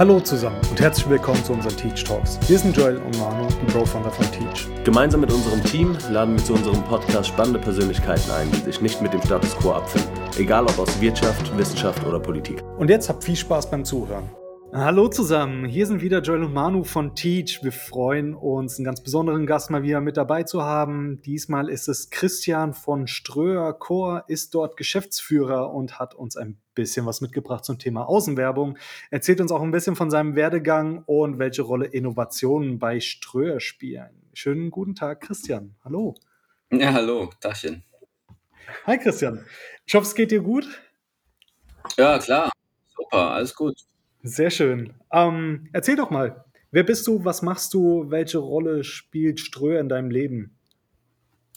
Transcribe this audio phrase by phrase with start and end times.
[0.00, 2.38] Hallo zusammen und herzlich willkommen zu unseren Teach Talks.
[2.48, 4.66] Wir sind Joel und Manu, die Bro-Founder von Teach.
[4.82, 9.02] Gemeinsam mit unserem Team laden wir zu unserem Podcast spannende Persönlichkeiten ein, die sich nicht
[9.02, 10.10] mit dem Status quo abfinden.
[10.38, 12.62] Egal ob aus Wirtschaft, Wissenschaft oder Politik.
[12.78, 14.30] Und jetzt habt viel Spaß beim Zuhören.
[14.72, 17.58] Hallo zusammen, hier sind wieder Joel und Manu von Teach.
[17.64, 21.20] Wir freuen uns, einen ganz besonderen Gast mal wieder mit dabei zu haben.
[21.22, 27.04] Diesmal ist es Christian von Ströer Chor, ist dort Geschäftsführer und hat uns ein bisschen
[27.04, 28.78] was mitgebracht zum Thema Außenwerbung.
[29.10, 34.22] Erzählt uns auch ein bisschen von seinem Werdegang und welche Rolle Innovationen bei Ströer spielen.
[34.34, 35.74] Schönen guten Tag, Christian.
[35.84, 36.14] Hallo.
[36.70, 37.82] Ja, hallo, Tachchen.
[38.86, 39.44] Hi, Christian.
[39.84, 40.64] Ich hoffe, es geht dir gut.
[41.96, 42.52] Ja, klar.
[42.94, 43.89] Super, alles gut.
[44.22, 44.92] Sehr schön.
[45.12, 49.88] Ähm, erzähl doch mal, wer bist du, was machst du, welche Rolle spielt Ströer in
[49.88, 50.56] deinem Leben?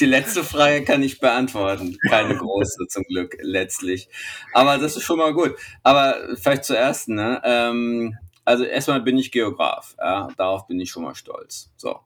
[0.00, 1.98] Die letzte Frage kann ich beantworten.
[2.08, 4.08] Keine große zum Glück letztlich.
[4.52, 5.54] Aber das ist schon mal gut.
[5.82, 7.42] Aber vielleicht zuerst, ne?
[7.44, 9.94] Ähm, also erstmal bin ich Geograf.
[9.98, 10.28] Ja?
[10.36, 11.70] Darauf bin ich schon mal stolz.
[11.76, 12.00] So.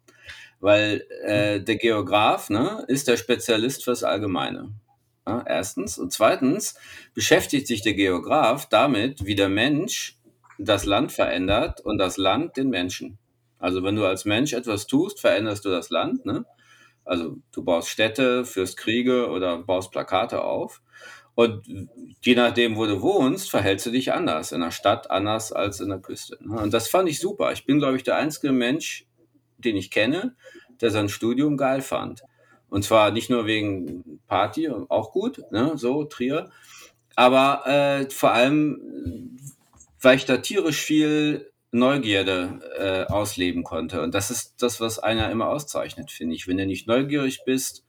[0.61, 4.73] Weil äh, der Geograf ne, ist der Spezialist fürs Allgemeine.
[5.29, 5.99] Ja, erstens.
[5.99, 6.75] Und zweitens
[7.15, 10.17] beschäftigt sich der Geograf damit, wie der Mensch
[10.59, 13.19] das Land verändert und das Land den Menschen.
[13.59, 16.25] Also wenn du als Mensch etwas tust, veränderst du das Land.
[16.25, 16.47] Ne?
[17.05, 20.81] Also du baust Städte, führst Kriege oder baust Plakate auf.
[21.35, 21.63] Und
[22.23, 24.51] je nachdem, wo du wohnst, verhältst du dich anders.
[24.53, 26.39] In der Stadt anders als in der Küste.
[26.41, 26.59] Ne?
[26.59, 27.53] Und das fand ich super.
[27.53, 29.07] Ich bin, glaube ich, der einzige Mensch,
[29.59, 30.35] den ich kenne,
[30.81, 32.23] der sein Studium geil fand.
[32.71, 36.51] Und zwar nicht nur wegen Party, auch gut, ne, so Trier,
[37.17, 39.37] aber äh, vor allem,
[40.01, 44.03] weil ich da tierisch viel Neugierde äh, ausleben konnte.
[44.03, 46.47] Und das ist das, was einer immer auszeichnet, finde ich.
[46.47, 47.85] Wenn du nicht neugierig bist,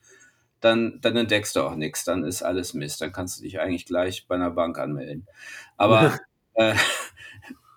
[0.59, 3.01] dann, dann entdeckst du auch nichts, dann ist alles Mist.
[3.01, 5.27] Dann kannst du dich eigentlich gleich bei einer Bank anmelden.
[5.77, 6.19] Aber
[6.55, 6.75] äh,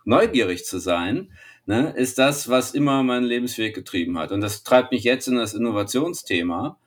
[0.04, 1.32] neugierig zu sein,
[1.66, 4.32] ne, ist das, was immer meinen Lebensweg getrieben hat.
[4.32, 6.78] Und das treibt mich jetzt in das Innovationsthema,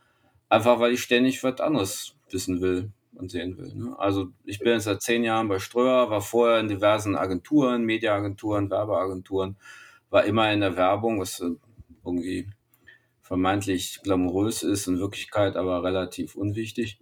[0.55, 3.75] Einfach weil ich ständig was anderes wissen will und sehen will.
[3.75, 3.93] Ne?
[3.99, 8.69] Also ich bin jetzt seit zehn Jahren bei Ströer, war vorher in diversen Agenturen, Mediaagenturen,
[8.69, 9.57] Werbeagenturen,
[10.09, 11.43] war immer in der Werbung, was
[12.05, 12.47] irgendwie
[13.21, 17.01] vermeintlich glamourös ist, in Wirklichkeit aber relativ unwichtig.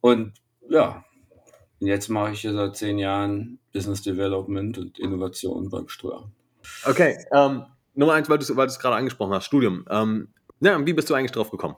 [0.00, 0.32] Und
[0.66, 1.04] ja,
[1.80, 6.30] jetzt mache ich hier seit zehn Jahren Business Development und Innovation beim Ströer.
[6.86, 9.84] Okay, ähm, Nummer eins, weil du es gerade angesprochen hast, Studium.
[9.90, 10.28] Ähm,
[10.60, 11.76] ja, wie bist du eigentlich drauf gekommen?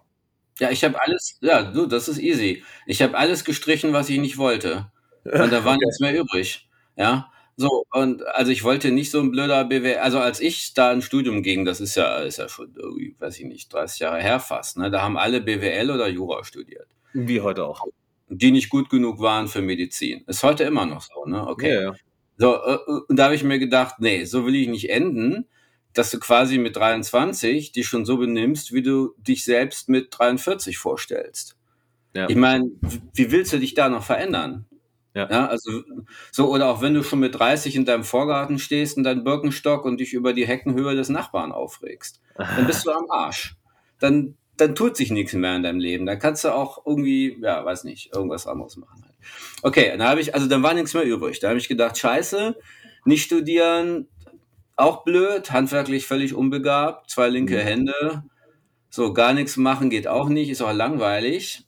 [0.59, 2.65] Ja, ich habe alles, ja, du, das ist easy.
[2.87, 4.91] Ich habe alles gestrichen, was ich nicht wollte.
[5.25, 5.84] Und da war okay.
[5.84, 6.69] nichts mehr übrig.
[6.97, 7.31] Ja.
[7.59, 11.06] So, und also ich wollte nicht so ein blöder BWL, also als ich da ins
[11.06, 12.75] Studium ging, das ist ja, ist ja schon
[13.19, 14.91] weiß ich nicht, 30 Jahre her fast, ne?
[14.91, 16.89] Da haben alle BWL oder Jura studiert.
[17.15, 17.87] Wie heute auch.
[18.28, 20.25] Die nicht gut genug waren für Medizin.
[20.27, 21.47] Ist heute immer noch so, ne?
[21.47, 21.75] Okay.
[21.75, 21.95] Ja, ja.
[22.37, 22.78] So, äh,
[23.09, 25.47] und da habe ich mir gedacht, nee, so will ich nicht enden
[25.99, 30.79] dass du quasi mit 23 dich schon so benimmst, wie du dich selbst mit 43
[30.79, 31.57] vorstellst.
[32.15, 32.29] Ja.
[32.29, 32.71] Ich meine,
[33.15, 34.67] wie willst du dich da noch verändern?
[35.15, 35.31] Ja.
[35.31, 35.47] ja.
[35.47, 35.83] also
[36.31, 39.84] so oder auch wenn du schon mit 30 in deinem Vorgarten stehst in deinem Birkenstock
[39.84, 43.57] und dich über die Heckenhöhe des Nachbarn aufregst, dann bist du am Arsch.
[43.99, 46.07] Dann dann tut sich nichts mehr in deinem Leben.
[46.07, 49.03] Dann kannst du auch irgendwie, ja, weiß nicht, irgendwas anderes machen.
[49.05, 49.15] Halt.
[49.63, 51.41] Okay, dann habe ich, also dann war nichts mehr übrig.
[51.41, 52.57] Da habe ich gedacht, scheiße,
[53.05, 54.09] nicht studieren,
[54.76, 57.60] auch blöd, handwerklich völlig unbegabt, zwei linke mhm.
[57.60, 58.22] Hände.
[58.91, 61.64] So, gar nichts machen geht auch nicht, ist auch langweilig.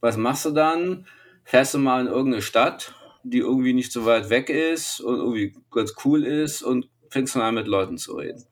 [0.00, 1.06] Was machst du dann?
[1.44, 5.54] Fährst du mal in irgendeine Stadt, die irgendwie nicht so weit weg ist und irgendwie
[5.70, 8.44] ganz cool ist und fängst dann an mit Leuten zu reden.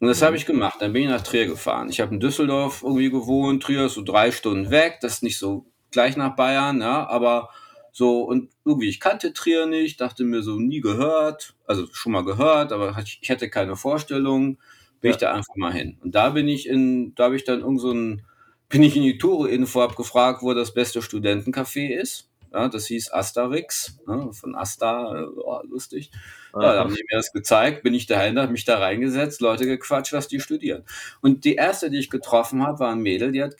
[0.00, 0.36] Und das habe mhm.
[0.38, 0.76] ich gemacht.
[0.80, 1.90] Dann bin ich nach Trier gefahren.
[1.90, 3.62] Ich habe in Düsseldorf irgendwie gewohnt.
[3.62, 4.98] Trier ist so drei Stunden weg.
[5.02, 7.50] Das ist nicht so gleich nach Bayern, ja, aber
[7.92, 12.24] so, und irgendwie, ich kannte Trier nicht, dachte mir so, nie gehört, also schon mal
[12.24, 14.58] gehört, aber ich hatte keine Vorstellung,
[15.00, 15.10] bin ja.
[15.10, 15.98] ich da einfach mal hin.
[16.02, 18.22] Und da bin ich in, da habe ich dann irgend so ein,
[18.68, 22.28] bin ich in die Tour-Info, habe gefragt, wo das beste Studentencafé ist.
[22.52, 26.10] Ja, das hieß Asterix, ne, von Asta, äh, oh, lustig.
[26.52, 29.66] Ja, da haben die mir das gezeigt, bin ich dahin, habe mich da reingesetzt, Leute
[29.66, 30.82] gequatscht, was die studieren.
[31.20, 33.54] Und die erste, die ich getroffen habe, war ein Mädel, die hat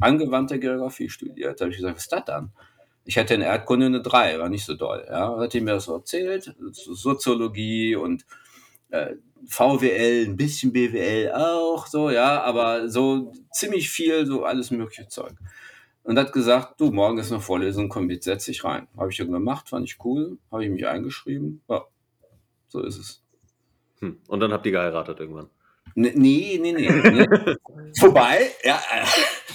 [0.00, 1.60] angewandte Geografie studiert.
[1.60, 2.52] Da habe ich gesagt, was ist das dann?
[3.04, 5.04] Ich hatte in Erdkunde eine 3, war nicht so doll.
[5.08, 8.24] Ja, hat ihm mir das erzählt, Soziologie und
[8.90, 9.16] äh,
[9.46, 15.34] VWL, ein bisschen BWL auch, so, ja, aber so ziemlich viel, so alles mögliche Zeug.
[16.04, 18.88] Und hat gesagt, du, morgen ist eine Vorlesung, komm mit, setz dich rein.
[18.96, 21.84] Habe ich dann gemacht, fand ich cool, habe ich mich eingeschrieben, ja,
[22.68, 23.22] so ist es.
[24.00, 24.20] Hm.
[24.28, 25.48] Und dann habt ihr geheiratet irgendwann?
[25.94, 26.72] Nee, nee, nee.
[26.72, 27.26] nee.
[28.00, 28.80] Wobei, ja,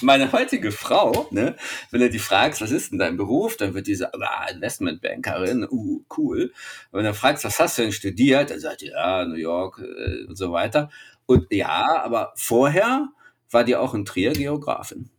[0.01, 1.55] meine heutige Frau, ne,
[1.91, 6.03] wenn du die fragst, was ist denn dein Beruf, dann wird diese ah, Investmentbankerin, uh,
[6.17, 6.53] cool.
[6.91, 9.79] Und wenn du fragst, was hast du denn studiert, dann sagt die, ja, New York
[9.79, 10.89] äh, und so weiter.
[11.25, 13.09] Und ja, aber vorher
[13.49, 15.09] war die auch in Trier Geografin.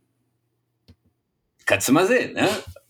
[1.65, 2.49] Kannst du mal sehen, ne?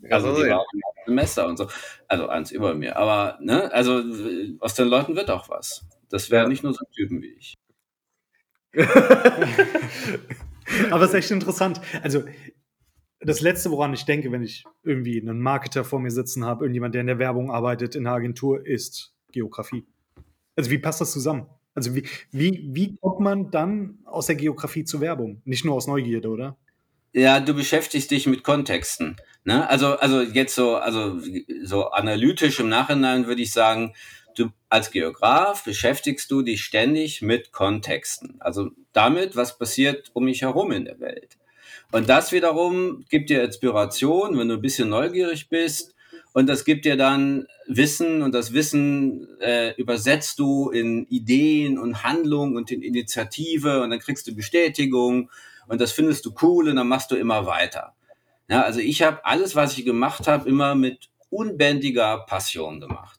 [0.10, 1.68] Also die war auch im Semester und so.
[2.08, 2.96] Also eins über mir.
[2.96, 4.02] Aber, ne, also
[4.60, 5.86] aus den Leuten wird auch was.
[6.10, 6.50] Das wäre ja.
[6.50, 7.58] nicht nur so Typen wie ich.
[10.92, 11.82] Aber es ist echt interessant.
[12.02, 12.24] Also,
[13.20, 16.94] das Letzte, woran ich denke, wenn ich irgendwie einen Marketer vor mir sitzen habe, irgendjemand,
[16.94, 19.86] der in der Werbung arbeitet, in der Agentur, ist Geografie.
[20.56, 21.48] Also, wie passt das zusammen?
[21.74, 25.42] Also, wie, wie, wie kommt man dann aus der Geografie zur Werbung?
[25.46, 26.58] Nicht nur aus Neugierde, oder?
[27.14, 29.16] Ja, du beschäftigst dich mit Kontexten.
[29.44, 29.68] Ne?
[29.68, 31.20] Also, also jetzt so, also
[31.64, 33.94] so analytisch im Nachhinein würde ich sagen,
[34.40, 38.36] du als Geograf beschäftigst du dich ständig mit Kontexten.
[38.40, 41.38] Also damit, was passiert um mich herum in der Welt.
[41.92, 45.96] Und das wiederum gibt dir Inspiration, wenn du ein bisschen neugierig bist.
[46.34, 52.04] Und das gibt dir dann Wissen und das Wissen äh, übersetzt du in Ideen und
[52.04, 55.32] Handlung und in Initiative und dann kriegst du Bestätigung
[55.68, 57.96] und das findest du cool und dann machst du immer weiter.
[58.48, 63.19] Ja, also ich habe alles, was ich gemacht habe, immer mit unbändiger Passion gemacht.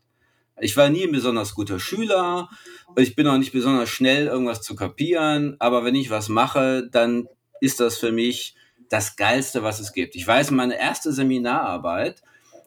[0.60, 2.48] Ich war nie ein besonders guter Schüler.
[2.96, 5.56] Ich bin auch nicht besonders schnell, irgendwas zu kapieren.
[5.58, 7.26] Aber wenn ich was mache, dann
[7.60, 8.54] ist das für mich
[8.88, 10.16] das Geilste, was es gibt.
[10.16, 12.22] Ich weiß, meine erste Seminararbeit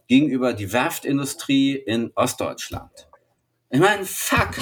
[0.07, 3.10] ging über die Werftindustrie in Ostdeutschland.
[3.69, 4.56] Ich meine, fuck,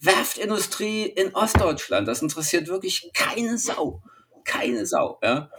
[0.00, 4.02] Werftindustrie in Ostdeutschland, das interessiert wirklich keine Sau.
[4.44, 5.50] Keine Sau, ja.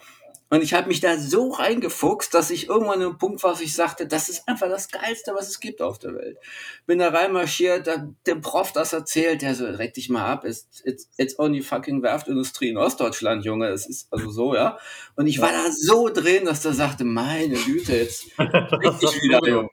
[0.49, 3.61] Und ich habe mich da so reingefuchst, dass ich irgendwann an einem Punkt war, wo
[3.61, 6.37] ich sagte, das ist einfach das Geilste, was es gibt auf der Welt.
[6.85, 10.67] Bin da reinmarschiert, da, dem Prof das erzählt, der so, reck dich mal ab, it's,
[10.85, 14.77] it's, it's only fucking Werftindustrie in Ostdeutschland, Junge, es ist also so, ja.
[15.15, 19.69] Und ich war da so drin, dass der sagte, meine Güte, jetzt richtig wieder, Junge.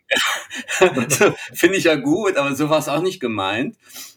[1.08, 3.76] so, Finde ich ja gut, aber so war es auch nicht gemeint.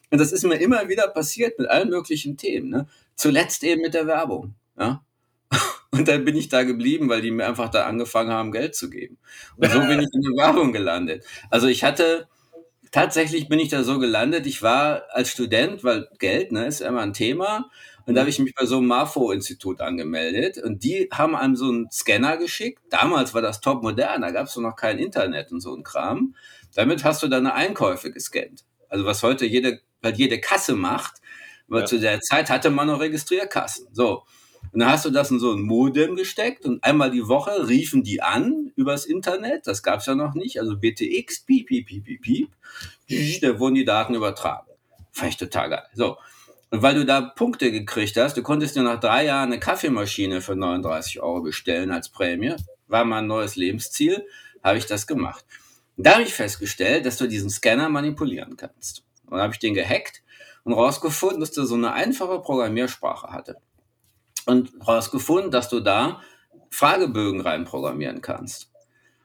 [0.09, 2.87] Und das ist mir immer wieder passiert mit allen möglichen Themen, ne?
[3.15, 5.03] Zuletzt eben mit der Werbung, ja.
[5.91, 8.89] Und dann bin ich da geblieben, weil die mir einfach da angefangen haben, Geld zu
[8.89, 9.17] geben.
[9.55, 11.23] Und so bin ich in der Werbung gelandet.
[11.49, 12.27] Also ich hatte,
[12.91, 14.45] tatsächlich bin ich da so gelandet.
[14.45, 17.69] Ich war als Student, weil Geld ne, ist immer ein Thema.
[18.05, 20.57] Und da habe ich mich bei so einem MAFO-Institut angemeldet.
[20.57, 22.81] Und die haben einem so einen Scanner geschickt.
[22.89, 26.33] Damals war das top modern, da gab es noch kein Internet und so ein Kram.
[26.73, 28.63] Damit hast du deine Einkäufe gescannt.
[28.87, 31.15] Also was heute jede, halt jede Kasse macht.
[31.69, 31.85] Aber ja.
[31.85, 33.87] zu der Zeit hatte man noch Registrierkassen.
[33.91, 34.23] So.
[34.77, 38.03] Und dann hast du das in so ein Modem gesteckt und einmal die Woche riefen
[38.03, 39.65] die an übers Internet.
[39.65, 40.59] Das gab es ja noch nicht.
[40.59, 43.41] Also BTX, piep, piep, piep, piep, piep.
[43.41, 44.67] Da wurden die Daten übertragen.
[45.11, 45.83] Fand ich total geil.
[45.95, 46.17] So.
[46.69, 50.41] Und weil du da Punkte gekriegt hast, du konntest dir nach drei Jahren eine Kaffeemaschine
[50.41, 52.53] für 39 Euro bestellen als Prämie.
[52.85, 54.27] War mein neues Lebensziel.
[54.63, 55.43] Habe ich das gemacht.
[55.97, 59.03] da habe ich festgestellt, dass du diesen Scanner manipulieren kannst.
[59.25, 60.21] Und dann habe ich den gehackt
[60.65, 63.57] und rausgefunden, dass der so eine einfache Programmiersprache hatte
[64.47, 66.21] und herausgefunden, dass du da
[66.71, 68.71] Fragebögen reinprogrammieren kannst.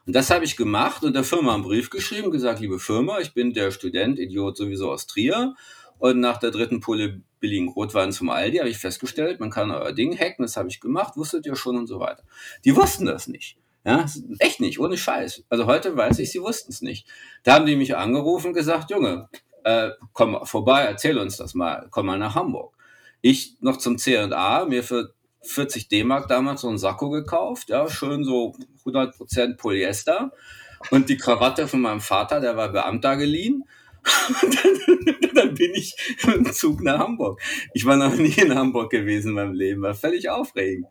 [0.05, 3.35] Und das habe ich gemacht und der Firma einen Brief geschrieben, gesagt, liebe Firma, ich
[3.35, 5.55] bin der Student, Idiot sowieso aus Trier.
[5.99, 9.93] Und nach der dritten Pulle billigen Rotwein zum Aldi habe ich festgestellt, man kann euer
[9.93, 12.25] Ding hacken, das habe ich gemacht, wusstet ihr schon und so weiter.
[12.65, 13.57] Die wussten das nicht.
[13.85, 14.07] Ja,
[14.39, 15.45] echt nicht, ohne Scheiß.
[15.49, 17.07] Also heute weiß ich, sie wussten es nicht.
[17.45, 19.29] Da haben die mich angerufen und gesagt, Junge,
[19.65, 22.77] äh, komm vorbei, erzähl uns das mal, komm mal nach Hamburg.
[23.23, 28.25] Ich noch zum C&A, mir für 40 D-Mark damals so einen Sakko gekauft, ja, schön
[28.25, 30.33] so 100% Polyester
[30.91, 33.65] und die Krawatte von meinem Vater, der war Beamter geliehen.
[34.43, 37.41] dann, dann, bin ich im Zug nach Hamburg.
[37.73, 40.87] Ich war noch nie in Hamburg gewesen in meinem Leben, war völlig aufregend.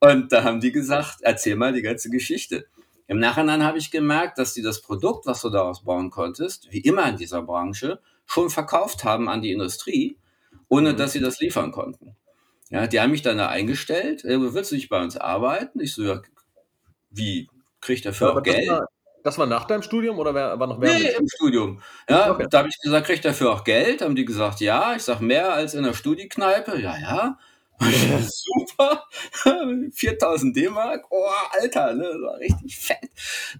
[0.00, 2.66] Und da haben die gesagt, erzähl mal die ganze Geschichte.
[3.06, 6.80] Im Nachhinein habe ich gemerkt, dass die das Produkt, was du daraus bauen konntest, wie
[6.80, 10.16] immer in dieser Branche, schon verkauft haben an die Industrie
[10.70, 10.96] ohne mhm.
[10.96, 12.16] dass sie das liefern konnten.
[12.70, 15.80] Ja, die haben mich dann da eingestellt, äh, willst du nicht bei uns arbeiten?
[15.80, 16.22] Ich so, ja,
[17.10, 17.48] wie,
[17.80, 18.68] kriegt dafür ja, auch Geld?
[18.68, 18.88] Das war,
[19.24, 20.98] das war, nach deinem Studium oder war noch mehr?
[20.98, 21.82] Nee, im Studium.
[22.08, 22.46] Ja, okay.
[22.48, 24.02] da habe ich gesagt, kriegt dafür auch Geld?
[24.02, 24.94] Haben die gesagt, ja.
[24.94, 26.80] Ich sage, mehr als in der Studiekneipe?
[26.80, 27.38] Ja, ja.
[28.28, 29.04] Super,
[29.92, 33.10] 4000 D-Mark, oh, Alter, ne, das war richtig fett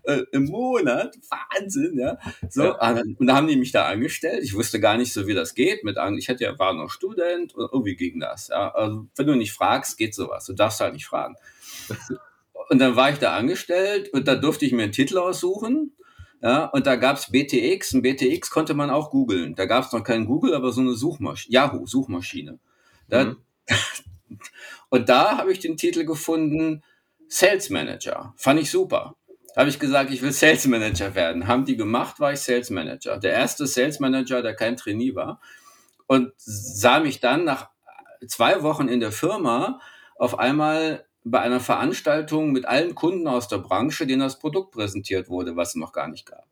[0.04, 2.18] äh, im Monat, Wahnsinn, ja.
[2.48, 2.76] So, ja.
[2.80, 4.42] Ah, und da haben die mich da angestellt.
[4.42, 5.84] Ich wusste gar nicht so, wie das geht.
[5.84, 8.48] Mit ich hatte ja war noch Student und irgendwie ging das.
[8.48, 8.72] Ja.
[8.74, 10.44] Also, wenn du nicht fragst, geht sowas.
[10.46, 11.36] Du darfst halt nicht fragen.
[12.68, 15.92] Und dann war ich da angestellt und da durfte ich mir einen Titel aussuchen.
[16.40, 17.94] Ja, und da gab's BTX.
[17.94, 19.56] Und BTX konnte man auch googeln.
[19.56, 22.60] Da gab's noch keinen Google, aber so eine Suchmaschine, Yahoo-Suchmaschine.
[23.08, 23.36] Mhm.
[24.90, 26.82] Und da habe ich den Titel gefunden,
[27.28, 28.34] Sales Manager.
[28.36, 29.16] Fand ich super.
[29.56, 31.46] Habe ich gesagt, ich will Sales Manager werden.
[31.46, 33.18] Haben die gemacht, war ich Sales Manager.
[33.18, 35.40] Der erste Sales Manager, der kein Trainee war.
[36.06, 37.70] Und sah mich dann nach
[38.26, 39.80] zwei Wochen in der Firma
[40.16, 45.28] auf einmal bei einer Veranstaltung mit allen Kunden aus der Branche, denen das Produkt präsentiert
[45.28, 46.46] wurde, was es noch gar nicht gab.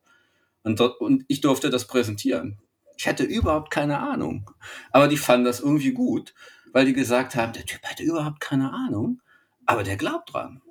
[0.62, 2.58] Und, und ich durfte das präsentieren.
[2.96, 4.50] Ich hatte überhaupt keine Ahnung.
[4.90, 6.34] Aber die fanden das irgendwie gut,
[6.72, 9.20] weil die gesagt haben, der Typ hatte überhaupt keine Ahnung,
[9.66, 10.62] aber der glaubt dran.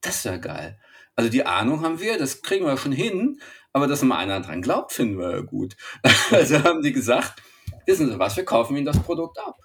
[0.00, 0.78] Das ist ja geil.
[1.16, 3.40] Also die Ahnung haben wir, das kriegen wir schon hin,
[3.72, 5.76] aber dass mal einer dran glaubt, finden wir ja gut.
[6.30, 7.42] Also haben die gesagt,
[7.86, 9.56] wissen Sie was, wir kaufen Ihnen das Produkt ab.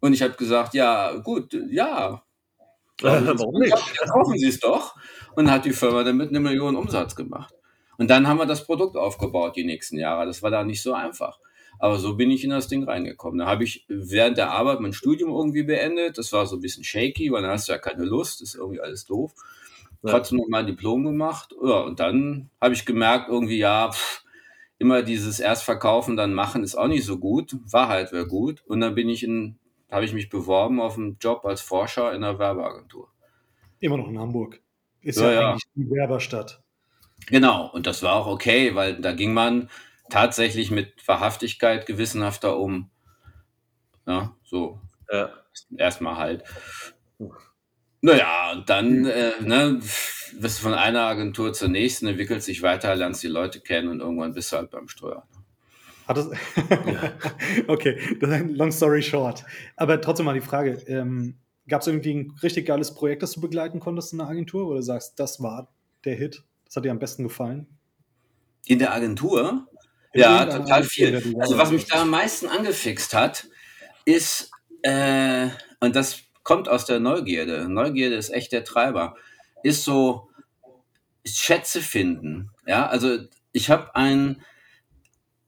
[0.00, 2.22] Und ich habe gesagt, ja, gut, ja.
[3.00, 3.72] Warum nicht?
[3.72, 4.94] Ja, kaufen Sie es doch.
[5.34, 7.54] Und hat die Firma damit eine Million Umsatz gemacht.
[7.96, 10.26] Und dann haben wir das Produkt aufgebaut die nächsten Jahre.
[10.26, 11.38] Das war da nicht so einfach.
[11.78, 13.38] Aber so bin ich in das Ding reingekommen.
[13.38, 16.18] Da habe ich während der Arbeit mein Studium irgendwie beendet.
[16.18, 18.80] Das war so ein bisschen shaky, weil dann hast du ja keine Lust, ist irgendwie
[18.80, 19.34] alles doof.
[20.02, 20.10] Ja.
[20.10, 21.54] Trotzdem noch mal ein Diplom gemacht.
[21.62, 24.22] Ja, und dann habe ich gemerkt, irgendwie, ja, pff,
[24.78, 27.56] immer dieses Erstverkaufen, dann machen ist auch nicht so gut.
[27.70, 28.62] Wahrheit wäre gut.
[28.66, 29.58] Und dann bin ich in
[29.94, 33.08] habe ich mich beworben auf einen Job als Forscher in einer Werbeagentur.
[33.78, 34.60] Immer noch in Hamburg.
[35.02, 36.62] Ist ja, ja eigentlich die Werberstadt.
[37.26, 39.70] Genau, und das war auch okay, weil da ging man
[40.10, 42.90] tatsächlich mit Wahrhaftigkeit gewissenhafter um.
[44.06, 44.80] Ja, so.
[45.10, 45.30] Ja.
[45.76, 46.44] Erstmal halt.
[48.00, 52.94] Naja, und dann äh, ne, wirst du von einer Agentur zur nächsten, entwickelt sich weiter,
[52.94, 55.26] lernst die Leute kennen und irgendwann bist du halt beim Steuer.
[56.06, 56.30] Hat das
[56.66, 57.12] ja.
[57.66, 59.44] okay, long story short.
[59.76, 63.40] Aber trotzdem mal die Frage: ähm, Gab es irgendwie ein richtig geiles Projekt, das du
[63.40, 65.72] begleiten konntest in der Agentur, oder du sagst, das war
[66.04, 66.44] der Hit?
[66.66, 67.66] Das hat dir am besten gefallen?
[68.66, 69.66] In der Agentur?
[70.14, 71.16] Ja, total viel.
[71.40, 73.48] Also, was mich da am meisten angefixt hat,
[74.04, 74.50] ist,
[74.82, 75.48] äh,
[75.80, 77.68] und das kommt aus der Neugierde.
[77.68, 79.16] Neugierde ist echt der Treiber.
[79.62, 80.28] Ist so
[81.26, 82.50] Schätze finden.
[82.66, 83.18] Ja, also
[83.52, 84.42] ich habe ein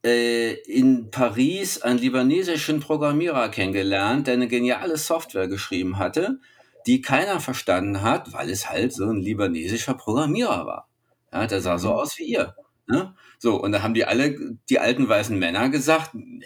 [0.05, 6.41] äh, in Paris einen libanesischen Programmierer kennengelernt, der eine geniale Software geschrieben hatte,
[6.87, 10.89] die keiner verstanden hat, weil es halt so ein libanesischer Programmierer war.
[11.33, 11.95] Ja, der sah so mhm.
[11.95, 12.55] aus wie ihr.
[12.87, 13.15] Ne?
[13.39, 14.37] So, und da haben die alle,
[14.69, 16.45] die alten weißen Männer gesagt, nee,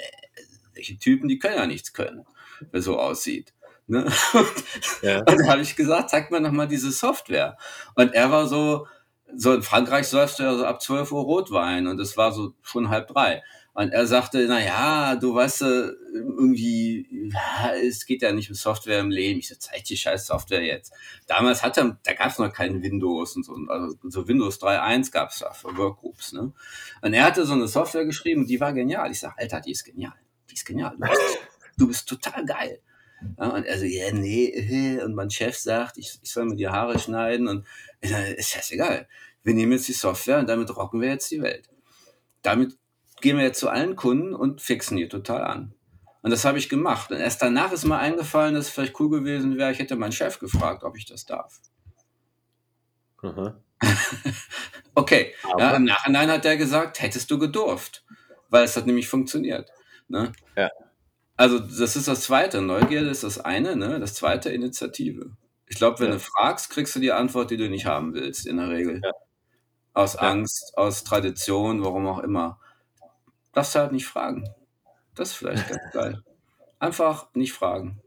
[0.74, 2.24] welche Typen, die können ja nichts können,
[2.70, 3.52] wer so aussieht.
[3.86, 4.06] Ne?
[5.02, 5.18] Ja.
[5.18, 7.56] Und da habe ich gesagt, zeig mir noch mal diese Software.
[7.94, 8.86] Und er war so,
[9.34, 12.54] so in Frankreich säufst du ja so ab 12 Uhr Rotwein und es war so
[12.62, 13.42] schon halb drei.
[13.72, 18.98] Und er sagte, na ja, du weißt, irgendwie, ja, es geht ja nicht um Software
[18.98, 19.38] im Leben.
[19.38, 20.92] Ich so, zeig die scheiß Software jetzt.
[21.26, 23.54] Damals hatte, da gab es noch kein Windows und so.
[23.68, 26.32] Also so Windows 3.1 gab es da für Workgroups.
[26.32, 26.52] Ne?
[27.00, 29.10] Und er hatte so eine Software geschrieben, die war genial.
[29.10, 30.14] Ich sag, Alter, die ist genial.
[30.50, 30.96] Die ist genial.
[30.98, 31.38] Du bist,
[31.76, 32.80] du bist total geil.
[33.38, 36.56] Ja, und er so, ja, nee, äh, und mein Chef sagt, ich, ich soll mir
[36.56, 37.66] die Haare schneiden und
[38.00, 39.06] äh, ist scheißegal.
[39.42, 41.68] Wir nehmen jetzt die Software und damit rocken wir jetzt die Welt.
[42.42, 42.79] Damit
[43.20, 45.74] gehen wir jetzt zu allen Kunden und fixen die total an.
[46.22, 47.10] Und das habe ich gemacht.
[47.10, 50.12] Und erst danach ist mir eingefallen, dass es vielleicht cool gewesen wäre, ich hätte meinen
[50.12, 51.60] Chef gefragt, ob ich das darf.
[54.94, 55.34] okay.
[55.58, 58.04] Ja, Im Nachhinein hat er gesagt, hättest du gedurft.
[58.48, 59.70] Weil es hat nämlich funktioniert.
[60.08, 60.32] Ne?
[60.56, 60.70] Ja.
[61.36, 62.60] Also, das ist das zweite.
[62.60, 64.00] Neugierde ist das eine, ne?
[64.00, 65.30] Das zweite Initiative.
[65.66, 66.14] Ich glaube, wenn ja.
[66.14, 69.00] du fragst, kriegst du die Antwort, die du nicht haben willst, in der Regel.
[69.94, 70.16] Aus.
[70.16, 72.60] Angst, aus Tradition, warum auch immer.
[73.52, 74.48] Darfst du halt nicht fragen.
[75.14, 76.22] Das ist vielleicht ganz geil.
[76.78, 78.00] Einfach nicht fragen.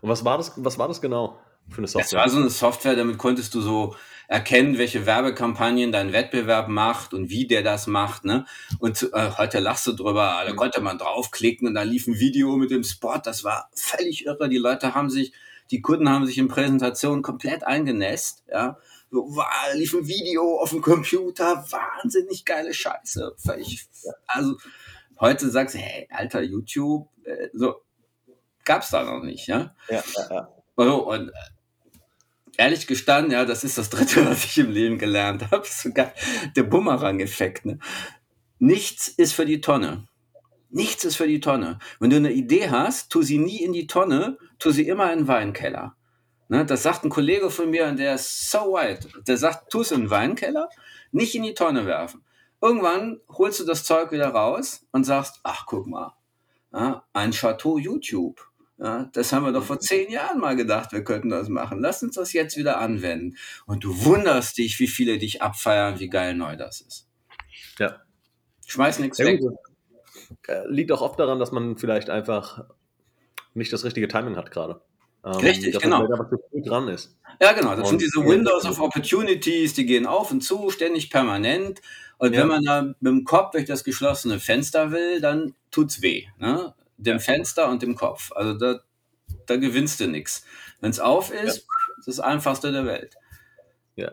[0.00, 1.38] Und was war das, was war das genau
[1.68, 2.02] für eine Software?
[2.02, 3.96] Das war so eine Software, damit konntest du so
[4.28, 8.24] erkennen, welche Werbekampagnen dein Wettbewerb macht und wie der das macht.
[8.24, 8.46] Ne?
[8.78, 12.56] Und äh, heute lachst du drüber, da konnte man draufklicken und da lief ein Video
[12.56, 13.18] mit dem Spot.
[13.22, 14.48] Das war völlig irre.
[14.48, 15.32] Die Leute haben sich,
[15.72, 18.44] die Kunden haben sich in Präsentationen komplett eingenässt.
[18.48, 18.78] Ja?
[19.10, 23.34] Wow, lief ein Video auf dem Computer, wahnsinnig geile Scheiße.
[23.38, 23.88] Völlig,
[24.26, 24.56] also
[25.18, 27.82] heute sagst du, hey, alter YouTube, äh, so
[28.64, 29.74] gab's da noch nicht, ja.
[29.88, 30.92] Ja, ja, ja.
[30.92, 31.32] Und äh,
[32.56, 35.66] ehrlich gestanden, ja, das ist das dritte, was ich im Leben gelernt habe.
[35.68, 36.12] Sogar
[36.54, 37.64] der Bumerang-Effekt.
[37.64, 37.78] Ne?
[38.58, 40.06] Nichts ist für die Tonne.
[40.68, 41.80] Nichts ist für die Tonne.
[41.98, 45.20] Wenn du eine Idee hast, tu sie nie in die Tonne, tu sie immer in
[45.20, 45.96] den Weinkeller.
[46.50, 49.08] Ne, das sagt ein Kollege von mir, und der ist so white.
[49.28, 50.68] Der sagt, tu es in den Weinkeller,
[51.12, 52.24] nicht in die Tonne werfen.
[52.60, 56.12] Irgendwann holst du das Zeug wieder raus und sagst, ach, guck mal,
[56.72, 58.40] ja, ein Chateau YouTube.
[58.78, 61.78] Ja, das haben wir doch vor zehn Jahren mal gedacht, wir könnten das machen.
[61.78, 63.36] Lass uns das jetzt wieder anwenden.
[63.66, 67.06] Und du wunderst dich, wie viele dich abfeiern, wie geil neu das ist.
[67.78, 68.00] Ja.
[68.66, 69.40] Schmeiß nichts weg.
[70.48, 72.64] Äh, liegt auch oft daran, dass man vielleicht einfach
[73.54, 74.80] nicht das richtige Timing hat gerade.
[75.24, 76.06] Ähm, Richtig, genau.
[76.06, 77.16] dran ist.
[77.40, 77.70] Ja, genau.
[77.70, 81.80] Das und, sind diese Windows of Opportunities, die gehen auf und zu, ständig permanent.
[82.18, 82.40] Und ja.
[82.40, 86.26] wenn man da mit dem Kopf durch das geschlossene Fenster will, dann tut's weh.
[86.38, 86.74] Ne?
[86.96, 88.32] Dem Fenster und dem Kopf.
[88.32, 88.80] Also da,
[89.46, 90.44] da gewinnst du nichts.
[90.80, 91.96] Wenn es auf ist, ja.
[91.98, 93.16] ist das einfachste der Welt.
[93.96, 94.12] Ja.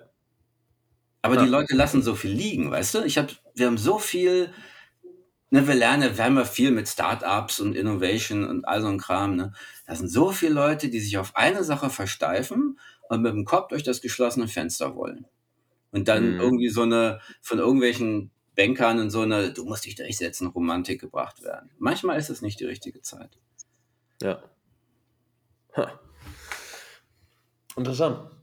[1.21, 1.43] Aber ja.
[1.43, 3.03] die Leute lassen so viel liegen, weißt du?
[3.03, 4.53] Ich hab, wir haben so viel
[5.49, 8.97] Ne, wir lernen, wir haben ja viel mit Startups und Innovation und all so ein
[8.97, 9.37] Kram.
[9.37, 9.53] Ne?
[9.85, 12.77] Da sind so viele Leute, die sich auf eine Sache versteifen
[13.07, 15.25] und mit dem Kopf durch das geschlossene Fenster wollen.
[15.91, 16.39] Und dann mhm.
[16.41, 21.41] irgendwie so eine, von irgendwelchen Bankern in so eine, du musst dich durchsetzen, Romantik gebracht
[21.43, 21.69] werden.
[21.77, 23.37] Manchmal ist es nicht die richtige Zeit.
[24.21, 24.43] Ja.
[25.77, 25.99] Ha.
[27.77, 28.36] Interessant.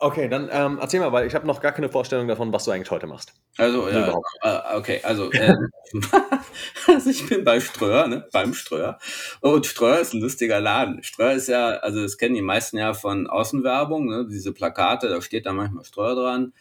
[0.00, 2.70] Okay, dann ähm, erzähl mal, weil ich habe noch gar keine Vorstellung davon, was du
[2.70, 3.32] eigentlich heute machst.
[3.56, 5.56] Also, ja, äh, okay, also, äh,
[6.86, 8.98] also ich bin bei Ströer, ne, beim Ströer.
[9.40, 11.02] Und Ströer ist ein lustiger Laden.
[11.02, 15.20] Ströer ist ja, also das kennen die meisten ja von Außenwerbung, ne, diese Plakate, da
[15.20, 16.52] steht da manchmal Ströer dran.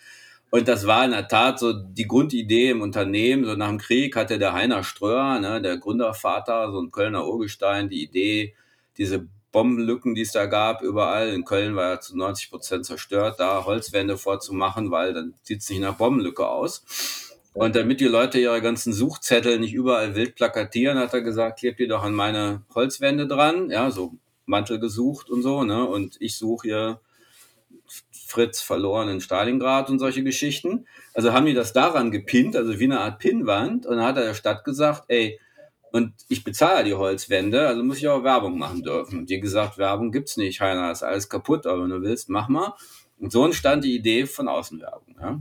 [0.50, 3.46] Und das war in der Tat so die Grundidee im Unternehmen.
[3.46, 7.90] So nach dem Krieg hatte der Heiner Ströer, ne, der Gründervater, so ein Kölner Urgestein,
[7.90, 8.56] die Idee,
[8.98, 11.30] diese Bombenlücken, die es da gab, überall.
[11.30, 15.70] In Köln war ja zu 90 Prozent zerstört, da Holzwände vorzumachen, weil dann sieht es
[15.70, 16.84] nicht nach Bombenlücke aus.
[17.54, 21.80] Und damit die Leute ihre ganzen Suchzettel nicht überall wild plakatieren, hat er gesagt, klebt
[21.80, 24.14] ihr doch an meine Holzwände dran, ja, so
[24.46, 25.88] Mantel gesucht und so, ne?
[25.88, 27.00] Und ich suche hier
[28.12, 30.86] Fritz verloren in Stalingrad und solche Geschichten.
[31.14, 33.86] Also haben die das daran gepinnt, also wie eine Art Pinnwand.
[33.86, 35.40] Und dann hat er der Stadt gesagt, ey,
[35.92, 39.20] und ich bezahle die Holzwände, also muss ich auch Werbung machen dürfen.
[39.20, 42.48] Und wie gesagt, Werbung gibt's nicht, Heiner, ist alles kaputt, aber wenn du willst, mach
[42.48, 42.74] mal.
[43.20, 45.16] Und so entstand die Idee von Außenwerbung.
[45.20, 45.32] Ja?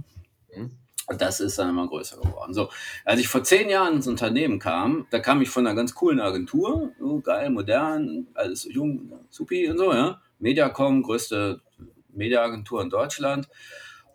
[0.54, 0.70] Mhm.
[1.08, 2.52] Und das ist dann immer größer geworden.
[2.52, 2.68] So,
[3.04, 6.20] als ich vor zehn Jahren ins Unternehmen kam, da kam ich von einer ganz coolen
[6.20, 10.20] Agentur, so geil, modern, alles so jung, supi und so, ja.
[10.38, 11.60] Mediacom, größte
[12.08, 13.48] Mediaagentur in Deutschland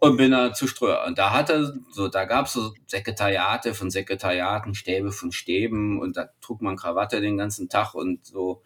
[0.01, 1.05] und bin da zu Ströer.
[1.05, 6.17] Und da hatte, so, da gab es so Sekretariate von Sekretariaten, Stäbe von Stäben und
[6.17, 8.63] da trug man Krawatte den ganzen Tag und so,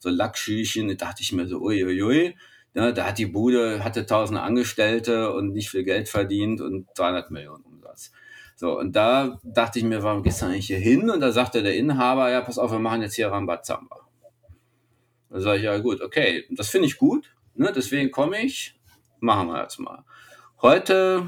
[0.00, 0.88] so Lackschüchen.
[0.88, 2.36] Da dachte ich mir so, uiuiui.
[2.74, 7.30] Ja, da hat die Bude, hatte tausende Angestellte und nicht viel Geld verdient und 300
[7.30, 8.10] Millionen Umsatz.
[8.56, 11.08] So, und da dachte ich mir, warum gehst du eigentlich hier hin?
[11.08, 14.08] Und da sagte der Inhaber, ja, pass auf, wir machen jetzt hier Rambazamba.
[15.30, 18.76] Da sage ich, ja gut, okay, das finde ich gut, ne, deswegen komme ich,
[19.20, 20.04] machen wir jetzt mal.
[20.60, 21.24] Heute,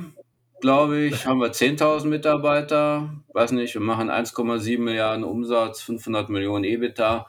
[0.60, 3.22] glaube ich, haben wir 10.000 Mitarbeiter.
[3.32, 7.28] Weiß nicht, wir machen 1,7 Milliarden Umsatz, 500 Millionen EBITDA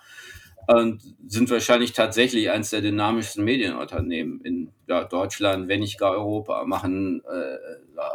[0.65, 6.65] und sind wahrscheinlich tatsächlich eines der dynamischsten Medienunternehmen in ja, Deutschland, wenn nicht gar Europa.
[6.65, 7.57] Machen äh,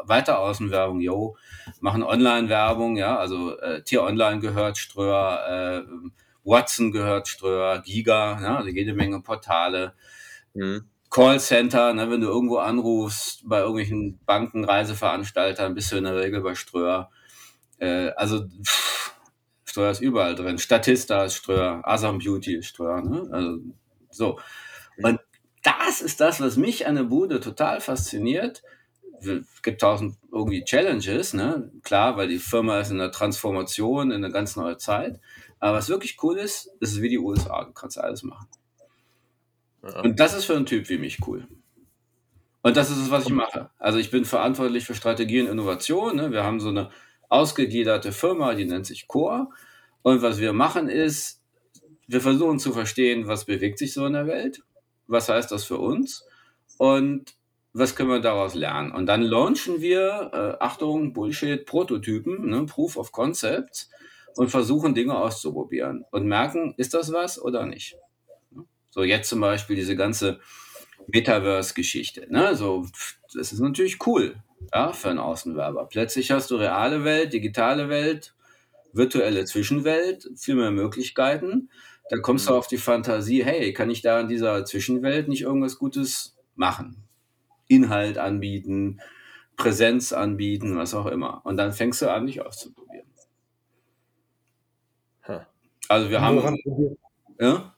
[0.02, 1.36] weiter Außenwerbung, yo,
[1.78, 6.08] machen Online-Werbung, ja, also äh, Tier Online gehört Ströer, äh,
[6.42, 9.94] Watson gehört Ströer, Giga, ja, also jede Menge Portale.
[10.54, 10.88] Mhm.
[11.16, 16.42] Callcenter, ne, wenn du irgendwo anrufst, bei irgendwelchen Banken, Reiseveranstaltern, bist du in der Regel
[16.42, 17.10] bei Ströer.
[17.78, 19.14] Äh, also pff,
[19.64, 20.58] Ströer ist überall drin.
[20.58, 23.00] Statista ist Ströer, Asam Beauty ist Ströer.
[23.00, 23.30] Ne?
[23.32, 23.58] Also,
[24.10, 24.38] so.
[25.02, 25.18] Und
[25.62, 28.62] das ist das, was mich an der Bude total fasziniert.
[29.18, 31.72] Es gibt tausend irgendwie Challenges, ne?
[31.82, 35.18] Klar, weil die Firma ist in der Transformation, in eine ganz neue Zeit.
[35.60, 37.64] Aber was wirklich cool ist, ist wie die USA.
[37.64, 38.48] Du kannst alles machen.
[40.02, 41.46] Und das ist für einen Typ wie mich cool.
[42.62, 43.70] Und das ist es, was ich mache.
[43.78, 46.16] Also ich bin verantwortlich für Strategie und Innovation.
[46.16, 46.32] Ne?
[46.32, 46.90] Wir haben so eine
[47.28, 49.48] ausgegliederte Firma, die nennt sich Core.
[50.02, 51.42] Und was wir machen ist,
[52.08, 54.62] wir versuchen zu verstehen, was bewegt sich so in der Welt,
[55.06, 56.24] was heißt das für uns
[56.78, 57.34] und
[57.72, 58.92] was können wir daraus lernen.
[58.92, 62.64] Und dann launchen wir, äh, Achtung, Bullshit, Prototypen, ne?
[62.64, 63.90] Proof of Concepts
[64.36, 67.96] und versuchen Dinge auszuprobieren und merken, ist das was oder nicht.
[68.96, 70.40] So jetzt zum Beispiel diese ganze
[71.08, 72.28] Metaverse-Geschichte.
[72.30, 72.56] Ne?
[72.56, 72.86] So,
[73.34, 74.36] das ist natürlich cool
[74.72, 75.86] ja, für einen Außenwerber.
[75.86, 78.34] Plötzlich hast du reale Welt, digitale Welt,
[78.94, 81.68] virtuelle Zwischenwelt, viel mehr Möglichkeiten.
[82.08, 82.58] Da kommst du mhm.
[82.58, 87.04] auf die Fantasie, hey, kann ich da in dieser Zwischenwelt nicht irgendwas Gutes machen?
[87.68, 89.02] Inhalt anbieten,
[89.58, 91.42] Präsenz anbieten, was auch immer.
[91.44, 93.06] Und dann fängst du an, dich auszuprobieren.
[95.88, 96.56] Also wir haben.
[97.38, 97.75] Ja?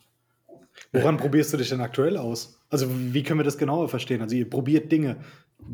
[0.92, 2.58] Woran probierst du dich denn aktuell aus?
[2.70, 4.22] Also wie können wir das genauer verstehen?
[4.22, 5.16] Also ihr probiert Dinge.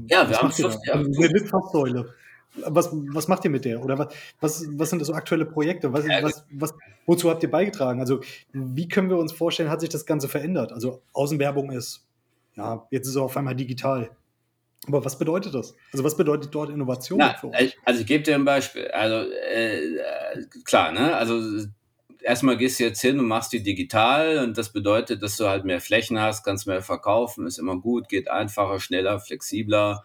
[0.08, 0.94] Ja, wir was haben Software.
[0.94, 1.00] Ja.
[1.00, 2.14] Also, eine Fasssäule.
[2.68, 3.82] Was, was macht ihr mit der?
[3.82, 5.92] Oder was, was, was sind das so aktuelle Projekte?
[5.92, 6.72] Was, ja, was, was,
[7.04, 8.00] wozu habt ihr beigetragen?
[8.00, 8.20] Also
[8.52, 10.72] wie können wir uns vorstellen, hat sich das Ganze verändert?
[10.72, 12.06] Also Außenwerbung ist,
[12.54, 14.10] ja, jetzt ist es auf einmal digital.
[14.86, 15.74] Aber was bedeutet das?
[15.92, 17.76] Also was bedeutet dort Innovation Na, für euch?
[17.84, 18.88] Also ich gebe dir ein Beispiel.
[18.88, 19.98] Also äh,
[20.64, 21.16] klar, ne?
[21.16, 21.66] Also
[22.24, 25.64] erstmal gehst du jetzt hin und machst die digital und das bedeutet, dass du halt
[25.64, 30.02] mehr Flächen hast, kannst mehr verkaufen, ist immer gut, geht einfacher, schneller, flexibler,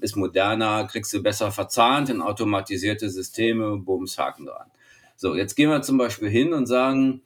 [0.00, 4.70] ist moderner, kriegst du besser verzahnt in automatisierte Systeme, Bums, Haken dran.
[5.16, 7.22] So, jetzt gehen wir zum Beispiel hin und sagen,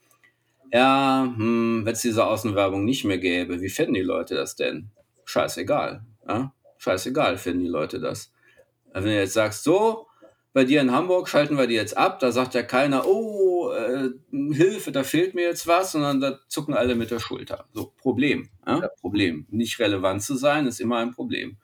[0.72, 4.90] ja, hm, wenn es diese Außenwerbung nicht mehr gäbe, wie finden die Leute das denn?
[5.24, 6.04] Scheißegal.
[6.26, 6.54] Ja?
[6.78, 8.32] Scheißegal finden die Leute das.
[8.92, 10.06] Wenn du jetzt sagst, so,
[10.52, 14.10] bei dir in Hamburg schalten wir die jetzt ab, da sagt ja keiner, oh, äh,
[14.52, 17.66] Hilfe, da fehlt mir jetzt was, sondern da zucken alle mit der Schulter.
[17.72, 18.50] So, Problem.
[18.66, 18.80] Ja?
[18.80, 18.88] ja?
[19.00, 19.46] Problem.
[19.50, 21.56] Nicht relevant zu sein, ist immer ein Problem.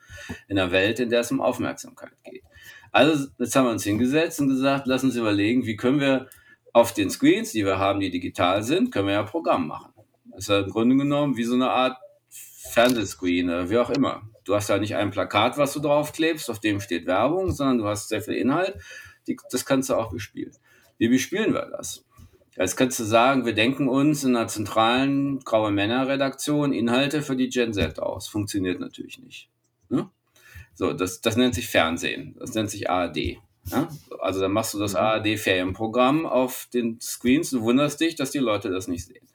[0.49, 2.43] In einer Welt, in der es um Aufmerksamkeit geht.
[2.91, 6.29] Also, jetzt haben wir uns hingesetzt und gesagt, lass uns überlegen, wie können wir
[6.73, 9.93] auf den Screens, die wir haben, die digital sind, können wir ja Programm machen.
[10.31, 11.99] Das ist ja im Grunde genommen wie so eine Art
[12.71, 14.23] Fernsehscreen oder wie auch immer.
[14.49, 17.87] Du hast ja nicht ein Plakat, was du draufklebst, auf dem steht Werbung, sondern du
[17.87, 18.77] hast sehr viel Inhalt.
[19.27, 20.57] Die, das kannst du auch bespielen.
[20.97, 22.07] Wie bespielen wir das?
[22.57, 27.51] Jetzt kannst du sagen, wir denken uns in einer zentralen Graue Männer-Redaktion Inhalte für die
[27.51, 28.27] Gen Z aus.
[28.27, 29.51] Funktioniert natürlich nicht.
[29.91, 30.09] Ne?
[30.75, 32.35] So, das, das nennt sich Fernsehen.
[32.39, 33.37] Das nennt sich ARD.
[33.67, 33.89] Ja?
[34.19, 35.01] Also dann machst du das mhm.
[35.01, 39.29] ARD-Ferienprogramm auf den Screens und wunderst dich, dass die Leute das nicht sehen.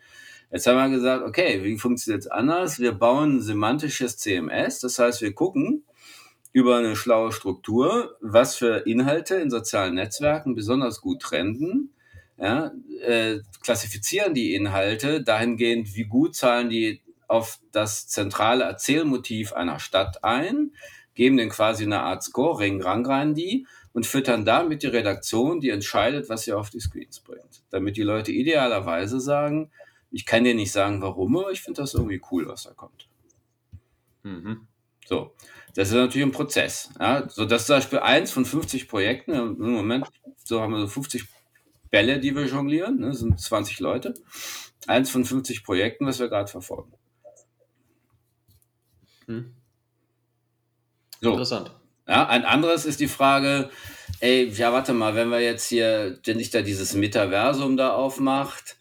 [0.54, 2.80] Jetzt haben wir gesagt, okay, wie funktioniert es anders?
[2.80, 5.84] Wir bauen ein semantisches CMS, das heißt, wir gucken
[6.52, 11.92] über eine schlaue Struktur, was für Inhalte in sozialen Netzwerken besonders gut trenden,
[12.38, 19.80] ja, äh, klassifizieren die Inhalte dahingehend, wie gut zahlen die auf das zentrale Erzählmotiv einer
[19.80, 20.74] Stadt ein,
[21.16, 26.30] geben den quasi eine Art Scoring, rangrein die und füttern damit die Redaktion, die entscheidet,
[26.30, 27.64] was sie auf die Screens bringt.
[27.72, 29.72] Damit die Leute idealerweise sagen,
[30.14, 33.10] ich kann dir nicht sagen, warum, aber ich finde das irgendwie cool, was da kommt.
[34.22, 34.68] Mhm.
[35.06, 35.34] So,
[35.74, 36.92] das ist natürlich ein Prozess.
[37.00, 37.28] Ja?
[37.28, 39.34] So, das ist zum Beispiel eins von 50 Projekten.
[39.34, 40.08] Im Moment
[40.44, 41.26] so haben wir so 50
[41.90, 43.00] Bälle, die wir jonglieren.
[43.00, 43.08] Ne?
[43.08, 44.14] Das sind 20 Leute.
[44.88, 46.94] Eins von 50 Projekten, was wir gerade verfolgen.
[49.26, 49.54] Hm.
[51.22, 51.32] So.
[51.32, 51.72] Interessant.
[52.08, 53.70] Ja, ein anderes ist die Frage,
[54.20, 58.78] ey, ja, warte mal, wenn wir jetzt hier, wenn sich da dieses Metaversum da aufmacht,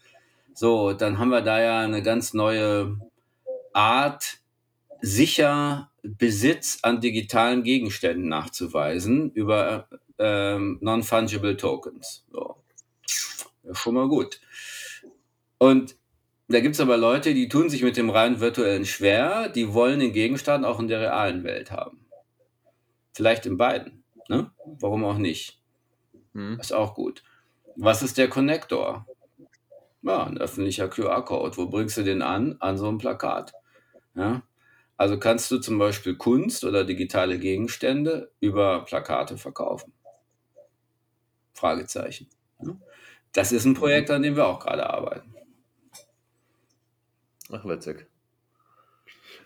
[0.53, 2.99] so, dann haben wir da ja eine ganz neue
[3.73, 4.37] Art,
[5.01, 9.87] sicher Besitz an digitalen Gegenständen nachzuweisen über
[10.19, 12.25] ähm, Non-Fungible Tokens.
[12.31, 12.57] So.
[13.63, 14.39] Ja, schon mal gut.
[15.57, 15.95] Und
[16.49, 19.99] da gibt es aber Leute, die tun sich mit dem rein virtuellen schwer, die wollen
[19.99, 22.05] den Gegenstand auch in der realen Welt haben.
[23.13, 24.03] Vielleicht in beiden.
[24.27, 24.51] Ne?
[24.79, 25.59] Warum auch nicht?
[26.33, 26.59] Hm.
[26.59, 27.23] Ist auch gut.
[27.75, 29.07] Was ist der Connector?
[30.03, 31.57] Ja, ein öffentlicher QR-Code.
[31.57, 32.57] Wo bringst du den an?
[32.59, 33.53] An so einem Plakat.
[34.15, 34.43] Ja?
[34.97, 39.93] Also kannst du zum Beispiel Kunst oder digitale Gegenstände über Plakate verkaufen.
[41.53, 42.29] Fragezeichen.
[42.61, 42.75] Ja?
[43.31, 45.33] Das ist ein Projekt, an dem wir auch gerade arbeiten.
[47.51, 48.07] Ach, witzig.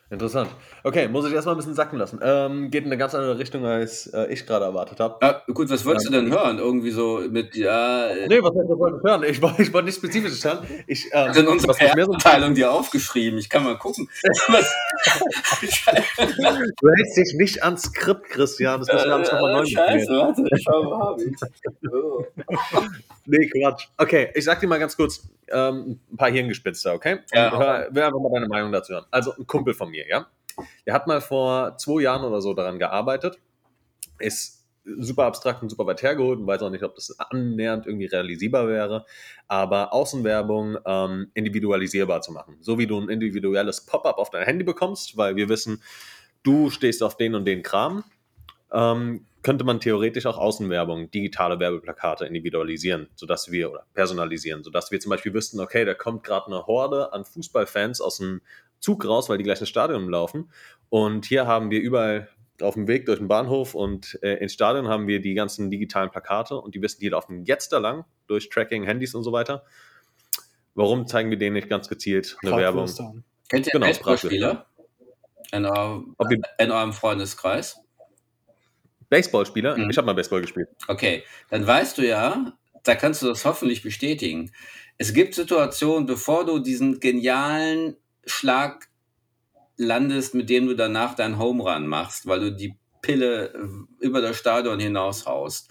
[0.10, 0.50] Interessant.
[0.86, 2.22] Okay, muss ich erstmal ein bisschen sacken lassen.
[2.24, 5.18] Ähm, geht in eine ganz andere Richtung, als äh, ich gerade erwartet habe.
[5.20, 6.12] Ah, gut, was wolltest ja.
[6.12, 6.60] du denn hören?
[6.60, 8.08] Irgendwie so mit, ja.
[8.08, 9.24] Äh nee, was wolltest du hören?
[9.24, 10.66] Ich wollte ich wollt nicht spezifisch hören.
[10.88, 13.38] Ich ähm, in unserer Abteilung dir aufgeschrieben.
[13.38, 14.08] Ich kann mal gucken.
[14.24, 14.30] du
[16.96, 18.80] hältst dich nicht ans Skript, Christian.
[18.80, 19.68] Das müssen wir alles nochmal neu machen.
[19.68, 21.36] Scheiße, warte, ich schau mal, ich.
[21.92, 22.24] Oh.
[23.26, 23.88] nee, Quatsch.
[23.98, 27.20] Okay, ich sag dir mal ganz kurz ähm, ein paar Hirngespitze, okay?
[27.34, 29.06] Ja, hör, will einfach mal deine Meinung dazu hören.
[29.12, 30.28] Also ein Kumpel von mir, ja?
[30.86, 33.40] Der hat mal vor zwei Jahren oder so daran gearbeitet,
[34.20, 34.58] ist
[34.96, 38.68] super abstrakt und super weit hergeholt und weiß auch nicht, ob das annähernd irgendwie realisierbar
[38.68, 39.06] wäre,
[39.48, 42.58] aber Außenwerbung ähm, individualisierbar zu machen.
[42.62, 45.82] So wie du ein individuelles Pop-up auf dein Handy bekommst, weil wir wissen,
[46.44, 48.04] du stehst auf den und den Kram,
[48.72, 55.00] ähm, könnte man theoretisch auch Außenwerbung, digitale Werbeplakate individualisieren, sodass wir oder personalisieren, sodass wir
[55.00, 58.42] zum Beispiel wüssten, okay, da kommt gerade eine Horde an Fußballfans aus dem
[58.80, 60.52] Zug raus, weil die gleich ins Stadion laufen.
[60.90, 62.30] Und hier haben wir überall
[62.62, 66.10] auf dem Weg durch den Bahnhof und äh, ins Stadion haben wir die ganzen digitalen
[66.10, 69.64] Plakate und die wissen, die laufen jetzt da lang durch Tracking, Handys und so weiter.
[70.74, 72.86] Warum zeigen wir denen nicht ganz gezielt eine Werbung?
[73.50, 74.68] Kennt ihr genau, Baseballspieler
[75.52, 76.16] in, eurem,
[76.58, 77.80] in eurem Freundeskreis?
[79.10, 79.78] Baseballspieler?
[79.78, 79.90] Mhm.
[79.90, 80.70] Ich habe mal Baseball gespielt.
[80.88, 84.52] Okay, dann weißt du ja, da kannst du das hoffentlich bestätigen.
[84.98, 87.96] Es gibt Situationen, bevor du diesen genialen
[88.28, 88.88] Schlag
[89.78, 93.54] landest, mit dem du danach deinen Home Run machst, weil du die Pille
[94.00, 95.70] über das Stadion hinaus haust.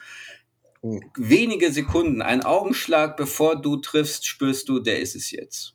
[0.83, 1.01] Mhm.
[1.17, 5.75] Wenige Sekunden, ein Augenschlag, bevor du triffst, spürst du, der ist es jetzt.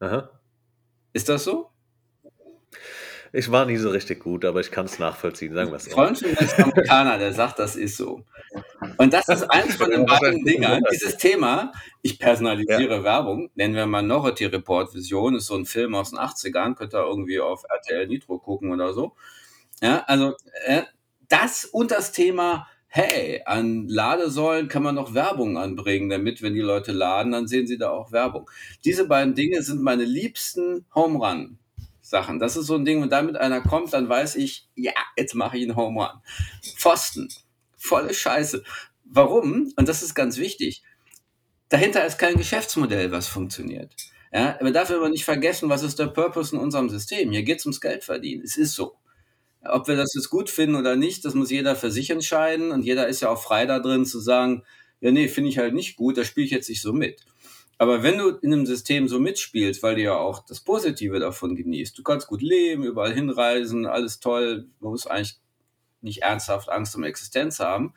[0.00, 0.30] Aha.
[1.12, 1.70] Ist das so?
[3.36, 5.90] Ich war nie so richtig gut, aber ich kann es nachvollziehen, sagen wir es so.
[5.90, 8.22] Freund von mir Amerikaner, der sagt, das ist so.
[8.96, 10.80] Und das ist eins von den beiden Dingern.
[10.92, 13.02] Dieses Thema, ich personalisiere ja.
[13.02, 17.04] Werbung, nennen wir Minority Report Vision, ist so ein Film aus den 80ern, könnt ihr
[17.04, 19.16] irgendwie auf RTL Nitro gucken oder so.
[19.82, 20.82] Ja, also äh,
[21.28, 26.60] das und das Thema, hey, an Ladesäulen kann man noch Werbung anbringen, damit, wenn die
[26.60, 28.48] Leute laden, dann sehen sie da auch Werbung.
[28.84, 31.58] Diese beiden Dinge sind meine liebsten Home Run
[32.04, 32.38] Sachen.
[32.38, 35.56] Das ist so ein Ding, wenn damit einer kommt, dann weiß ich, ja, jetzt mache
[35.56, 36.20] ich einen Home Run.
[36.76, 37.28] Pfosten.
[37.78, 38.62] Volle Scheiße.
[39.04, 39.72] Warum?
[39.76, 40.82] Und das ist ganz wichtig.
[41.70, 43.94] Dahinter ist kein Geschäftsmodell, was funktioniert.
[44.32, 47.30] Ja, man darf aber nicht vergessen, was ist der Purpose in unserem System.
[47.30, 48.42] Hier geht es ums Geld verdienen.
[48.44, 48.96] Es ist so.
[49.62, 52.70] Ob wir das jetzt gut finden oder nicht, das muss jeder für sich entscheiden.
[52.70, 54.62] Und jeder ist ja auch frei da drin zu sagen,
[55.00, 57.24] ja, nee, finde ich halt nicht gut, da spiele ich jetzt nicht so mit.
[57.78, 61.56] Aber wenn du in einem System so mitspielst, weil du ja auch das Positive davon
[61.56, 65.40] genießt, du kannst gut leben, überall hinreisen, alles toll, man muss eigentlich
[66.00, 67.94] nicht ernsthaft Angst um Existenz haben,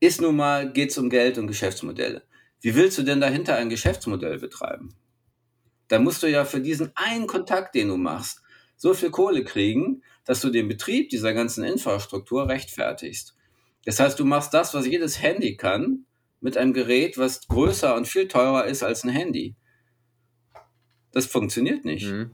[0.00, 2.22] ist nun mal, geht es um Geld und Geschäftsmodelle.
[2.60, 4.94] Wie willst du denn dahinter ein Geschäftsmodell betreiben?
[5.88, 8.40] Da musst du ja für diesen einen Kontakt, den du machst,
[8.76, 13.36] so viel Kohle kriegen, dass du den Betrieb dieser ganzen Infrastruktur rechtfertigst.
[13.84, 16.06] Das heißt, du machst das, was jedes Handy kann,
[16.42, 19.54] mit einem Gerät, was größer und viel teurer ist als ein Handy.
[21.12, 22.10] Das funktioniert nicht.
[22.10, 22.32] Mhm.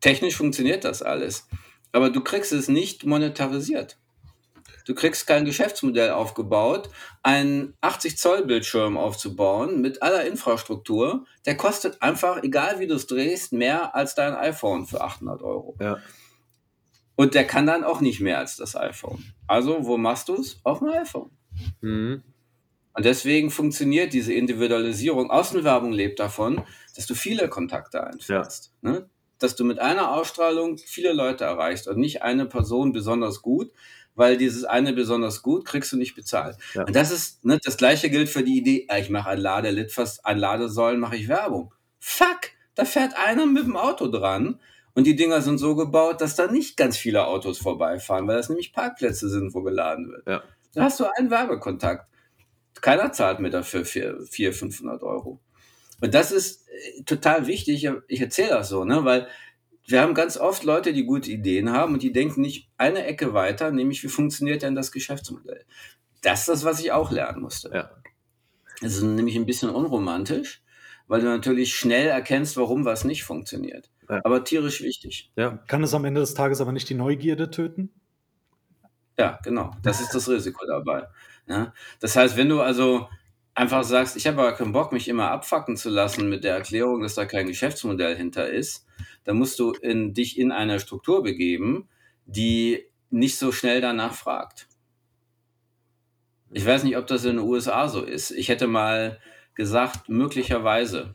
[0.00, 1.46] Technisch funktioniert das alles.
[1.92, 3.98] Aber du kriegst es nicht monetarisiert.
[4.84, 6.90] Du kriegst kein Geschäftsmodell aufgebaut,
[7.22, 11.24] einen 80 Zoll Bildschirm aufzubauen mit aller Infrastruktur.
[11.46, 15.76] Der kostet einfach, egal wie du es drehst, mehr als dein iPhone für 800 Euro.
[15.80, 15.98] Ja.
[17.14, 19.22] Und der kann dann auch nicht mehr als das iPhone.
[19.46, 20.58] Also, wo machst du es?
[20.64, 21.30] Auf dem iPhone.
[21.80, 22.22] Mhm.
[22.94, 25.30] Und deswegen funktioniert diese Individualisierung.
[25.30, 26.62] Außenwerbung lebt davon,
[26.94, 28.72] dass du viele Kontakte einfährst.
[28.82, 28.90] Ja.
[28.90, 29.10] Ne?
[29.38, 33.72] Dass du mit einer Ausstrahlung viele Leute erreichst und nicht eine Person besonders gut,
[34.14, 36.56] weil dieses eine besonders gut kriegst du nicht bezahlt.
[36.74, 36.84] Ja.
[36.84, 40.38] Und das ist, ne, das gleiche gilt für die Idee, ich mache ein Ladelitfass, ein
[40.38, 41.74] Ladesäulen mache ich Werbung.
[41.98, 44.60] Fuck, da fährt einer mit dem Auto dran
[44.94, 48.50] und die Dinger sind so gebaut, dass da nicht ganz viele Autos vorbeifahren, weil das
[48.50, 50.26] nämlich Parkplätze sind, wo geladen wird.
[50.26, 50.42] Ja.
[50.74, 52.06] Da hast du einen Werbekontakt.
[52.80, 55.40] Keiner zahlt mir dafür 400, 500 Euro.
[56.00, 57.88] Und das ist äh, total wichtig.
[58.08, 59.28] Ich erzähle das so, ne, weil
[59.86, 63.34] wir haben ganz oft Leute, die gute Ideen haben und die denken nicht eine Ecke
[63.34, 65.64] weiter, nämlich wie funktioniert denn das Geschäftsmodell?
[66.22, 67.70] Das ist das, was ich auch lernen musste.
[67.72, 67.90] Ja.
[68.80, 70.62] Es ist nämlich ein bisschen unromantisch,
[71.08, 73.90] weil du natürlich schnell erkennst, warum was nicht funktioniert.
[74.08, 74.20] Ja.
[74.24, 75.32] Aber tierisch wichtig.
[75.36, 75.58] Ja.
[75.68, 77.90] Kann es am Ende des Tages aber nicht die Neugierde töten?
[79.18, 79.72] Ja, genau.
[79.82, 81.06] Das ist das Risiko dabei.
[81.46, 81.72] Ja?
[82.00, 83.08] Das heißt, wenn du also
[83.54, 87.02] einfach sagst, ich habe aber keinen Bock, mich immer abfacken zu lassen mit der Erklärung,
[87.02, 88.86] dass da kein Geschäftsmodell hinter ist,
[89.24, 91.88] dann musst du in, dich in eine Struktur begeben,
[92.26, 94.68] die nicht so schnell danach fragt.
[96.50, 98.30] Ich weiß nicht, ob das in den USA so ist.
[98.30, 99.18] Ich hätte mal
[99.54, 101.14] gesagt, möglicherweise.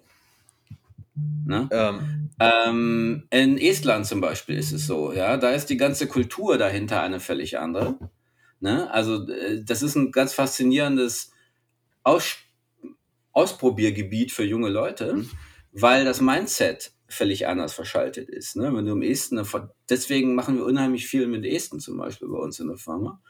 [1.46, 1.68] Ne?
[1.72, 2.28] Ähm.
[2.40, 7.02] Ähm, in Estland zum Beispiel ist es so, ja, da ist die ganze Kultur dahinter
[7.02, 7.98] eine völlig andere.
[8.60, 8.90] Ne?
[8.92, 11.32] Also äh, das ist ein ganz faszinierendes
[12.04, 12.38] Aus
[13.34, 15.24] Ausprobiergebiet für junge Leute,
[15.72, 18.56] weil das Mindset völlig anders verschaltet ist.
[18.56, 18.76] Ne?
[18.76, 19.40] Wenn du im Esten,
[19.90, 23.22] deswegen machen wir unheimlich viel mit Esten zum Beispiel bei uns in der Firma,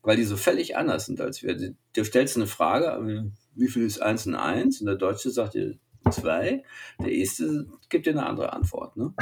[0.00, 1.74] weil die so völlig anders sind als wir.
[1.92, 4.80] Du stellst eine Frage, wie viel ist eins und eins?
[4.80, 5.78] Und der Deutsche sagt dir
[6.10, 6.64] zwei.
[6.98, 8.96] Der Este gibt dir eine andere Antwort.
[8.96, 9.12] Ne?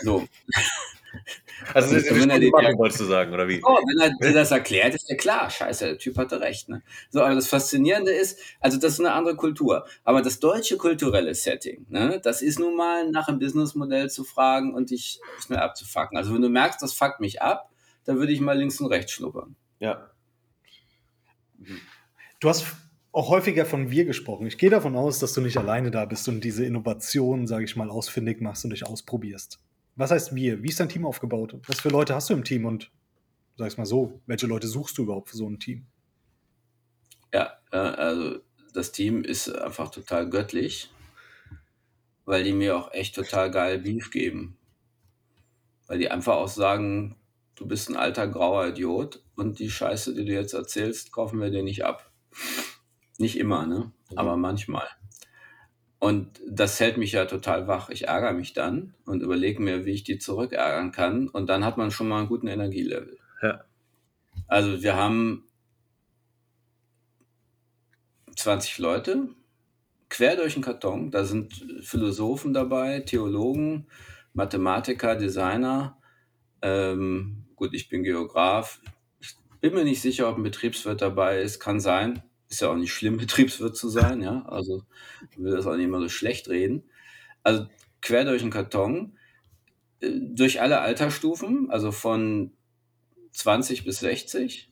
[0.00, 0.26] So.
[1.74, 3.60] Also, also wenn er den machen, wolltest du sagen, oder wie?
[3.64, 6.68] Oh, wenn er das erklärt, ist ja klar, scheiße, der Typ hatte recht.
[6.68, 6.82] Ne?
[7.10, 9.86] So, aber das Faszinierende ist, also das ist eine andere Kultur.
[10.04, 14.74] Aber das deutsche kulturelle Setting, ne, das ist nun mal nach einem Businessmodell zu fragen
[14.74, 16.18] und dich schnell abzufacken.
[16.18, 17.70] Also wenn du merkst, das fuckt mich ab,
[18.04, 19.56] dann würde ich mal links und rechts schnuppern.
[19.78, 20.10] Ja.
[22.40, 22.66] Du hast
[23.12, 24.46] auch häufiger von wir gesprochen.
[24.46, 27.76] Ich gehe davon aus, dass du nicht alleine da bist und diese Innovation, sage ich
[27.76, 29.60] mal, ausfindig machst und dich ausprobierst.
[29.96, 30.62] Was heißt wir?
[30.62, 31.54] Wie ist dein Team aufgebaut?
[31.66, 32.90] Was für Leute hast du im Team und
[33.56, 35.86] sag ich mal so, welche Leute suchst du überhaupt für so ein Team?
[37.32, 38.40] Ja, äh, also
[38.72, 40.90] das Team ist einfach total göttlich,
[42.24, 44.56] weil die mir auch echt total geil Beef geben.
[45.86, 47.16] Weil die einfach auch sagen,
[47.54, 51.50] du bist ein alter grauer Idiot und die Scheiße, die du jetzt erzählst, kaufen wir
[51.50, 52.10] dir nicht ab.
[53.18, 53.92] Nicht immer, ne?
[54.10, 54.18] Mhm.
[54.18, 54.88] Aber manchmal.
[56.02, 57.88] Und das hält mich ja total wach.
[57.88, 61.28] Ich ärgere mich dann und überlege mir, wie ich die zurückärgern kann.
[61.28, 63.20] Und dann hat man schon mal einen guten Energielevel.
[63.40, 63.62] Ja.
[64.48, 65.44] Also wir haben
[68.34, 69.28] 20 Leute,
[70.08, 71.12] quer durch den Karton.
[71.12, 73.86] Da sind Philosophen dabei, Theologen,
[74.32, 76.00] Mathematiker, Designer,
[76.62, 78.80] Ähm, gut, ich bin Geograf.
[79.20, 81.60] Ich bin mir nicht sicher, ob ein Betriebswirt dabei ist.
[81.60, 82.24] Kann sein.
[82.52, 84.44] Ist ja auch nicht schlimm, Betriebswirt zu sein, ja.
[84.46, 84.84] Also
[85.30, 86.84] ich will das auch nicht immer so schlecht reden.
[87.42, 87.66] Also
[88.02, 89.16] quer durch den Karton,
[90.00, 92.52] äh, durch alle Altersstufen, also von
[93.32, 94.70] 20 bis 60.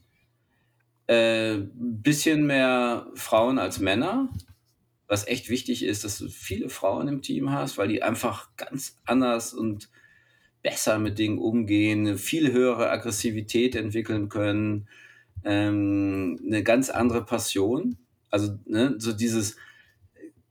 [1.07, 4.29] Äh, bisschen mehr Frauen als Männer,
[5.09, 9.01] was echt wichtig ist, dass du viele Frauen im Team hast, weil die einfach ganz
[9.07, 9.89] anders und
[10.63, 14.87] besser mit Dingen umgehen, viel höhere Aggressivität entwickeln können,
[15.45, 17.97] ähm, eine ganz andere Passion.
[18.31, 19.57] Also ne, so dieses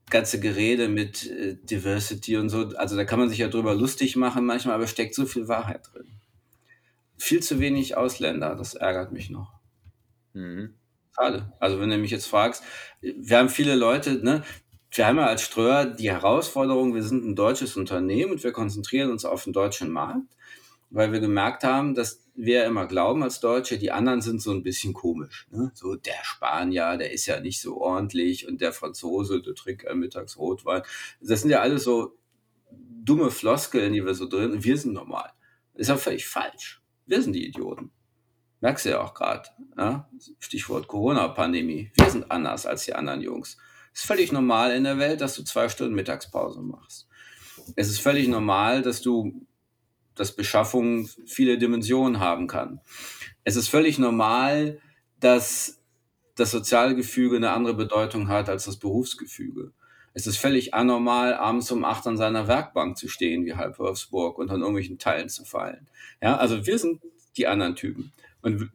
[0.10, 4.16] ganze Gerede mit äh, Diversity und so, also da kann man sich ja drüber lustig
[4.16, 6.08] machen manchmal, aber steckt so viel Wahrheit drin.
[7.18, 9.54] Viel zu wenig Ausländer, das ärgert mich noch.
[10.34, 10.74] Mhm.
[11.16, 11.52] Schade.
[11.60, 12.64] Also wenn du mich jetzt fragst,
[13.02, 14.44] wir haben viele Leute, ne,
[14.92, 19.12] wir haben ja als Ströer die Herausforderung, wir sind ein deutsches Unternehmen und wir konzentrieren
[19.12, 20.36] uns auf den deutschen Markt,
[20.90, 24.64] weil wir gemerkt haben, dass wir immer glauben als Deutsche, die anderen sind so ein
[24.64, 25.48] bisschen komisch.
[25.52, 25.72] Ne?
[25.74, 30.38] So der Spanier, der ist ja nicht so ordentlich und der Franzose, der trinkt mittags
[30.38, 30.82] Rotwein.
[31.22, 32.18] Das sind ja alles so
[32.72, 34.64] dumme Floskeln, die wir so drin.
[34.64, 35.32] Wir sind normal.
[35.74, 36.82] Das ist ja völlig falsch.
[37.06, 37.92] Wir sind die Idioten.
[38.62, 39.50] Merkst du ja auch gerade.
[39.78, 40.10] Ja?
[40.40, 41.92] Stichwort Corona-Pandemie.
[41.96, 43.58] Wir sind anders als die anderen Jungs.
[43.94, 47.08] Es ist völlig normal in der Welt, dass du zwei Stunden Mittagspause machst.
[47.76, 49.46] Es ist völlig normal, dass du,
[50.20, 52.82] dass Beschaffung viele Dimensionen haben kann.
[53.44, 54.80] Es ist völlig normal,
[55.20, 55.80] dass
[56.36, 59.72] das soziale Gefüge eine andere Bedeutung hat als das Berufsgefüge.
[60.14, 64.38] Es ist völlig anormal, abends um acht an seiner Werkbank zu stehen, wie halb Wolfsburg,
[64.38, 65.88] und an irgendwelchen Teilen zu fallen.
[66.22, 67.02] Ja, also wir sind
[67.38, 68.12] die anderen Typen.
[68.42, 68.70] Und,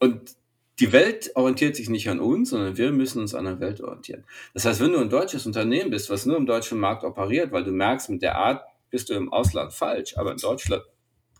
[0.00, 0.34] und
[0.80, 4.24] die Welt orientiert sich nicht an uns, sondern wir müssen uns an der Welt orientieren.
[4.52, 7.64] Das heißt, wenn du ein deutsches Unternehmen bist, was nur im deutschen Markt operiert, weil
[7.64, 10.84] du merkst, mit der Art bist du im Ausland falsch, aber in Deutschland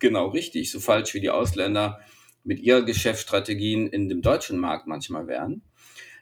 [0.01, 2.01] genau richtig, so falsch wie die Ausländer
[2.43, 5.63] mit ihren Geschäftsstrategien in dem deutschen Markt manchmal wären,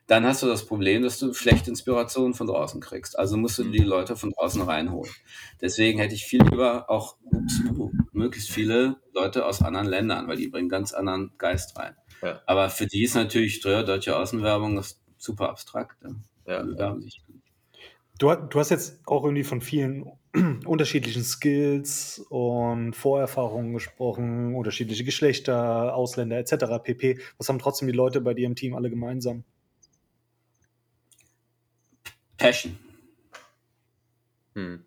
[0.07, 3.19] dann hast du das Problem, dass du schlechte Inspirationen von draußen kriegst.
[3.19, 5.11] Also musst du die Leute von draußen reinholen.
[5.59, 7.63] Deswegen hätte ich viel lieber auch ups,
[8.13, 11.97] möglichst viele Leute aus anderen Ländern, weil die bringen ganz anderen Geist rein.
[12.21, 12.43] Ja.
[12.45, 15.97] Aber für die ist natürlich deutsche Außenwerbung das super abstrakt.
[16.47, 16.63] Ja.
[16.77, 16.95] Ja.
[18.19, 20.05] Du, du, hast jetzt auch irgendwie von vielen
[20.67, 26.83] unterschiedlichen Skills und Vorerfahrungen gesprochen, unterschiedliche Geschlechter, Ausländer etc.
[26.83, 27.19] pp.
[27.39, 29.45] Was haben trotzdem die Leute bei dir im Team alle gemeinsam?
[32.39, 32.79] Passion.
[34.55, 34.85] Hm.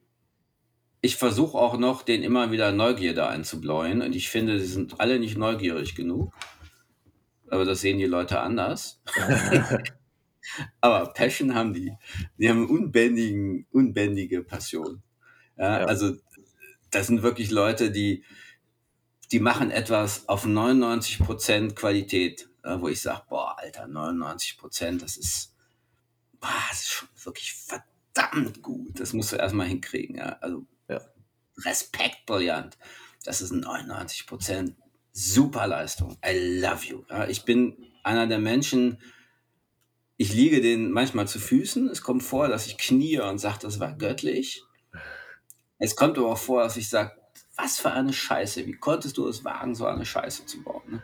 [1.01, 5.19] Ich versuche auch noch, den immer wieder Neugierde einzubläuen und ich finde, sie sind alle
[5.19, 6.34] nicht neugierig genug
[7.49, 9.01] aber das sehen die Leute anders.
[10.81, 11.93] aber Passion haben die.
[12.38, 15.01] Die haben unbändigen, unbändige Passion.
[15.58, 15.86] Ja, ja.
[15.86, 16.15] Also
[16.91, 18.24] das sind wirklich Leute, die,
[19.32, 25.56] die machen etwas auf 99% Qualität, wo ich sage, boah, Alter, 99%, das ist,
[26.39, 29.00] boah, das ist schon wirklich verdammt gut.
[29.00, 30.18] Das musst du erstmal hinkriegen.
[30.18, 30.38] Ja?
[30.41, 31.02] Also ja.
[31.60, 32.78] Respekt, brillant.
[33.24, 34.74] Das ist 99%
[35.12, 36.18] super Leistung.
[36.26, 37.04] I love you.
[37.10, 39.00] Ja, ich bin einer der Menschen,
[40.18, 41.89] ich liege denen manchmal zu Füßen.
[41.89, 44.63] Es kommt vor, dass ich knie und sage, das war göttlich.
[45.77, 47.11] Es kommt aber auch vor, dass ich sage,
[47.55, 48.65] was für eine Scheiße.
[48.65, 50.83] Wie konntest du es wagen, so eine Scheiße zu bauen?
[50.88, 51.03] Ne?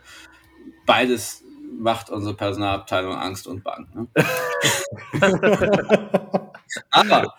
[0.86, 1.42] Beides
[1.78, 3.88] macht unsere Personalabteilung Angst und Bang.
[3.94, 4.08] Ne?
[6.90, 7.34] aber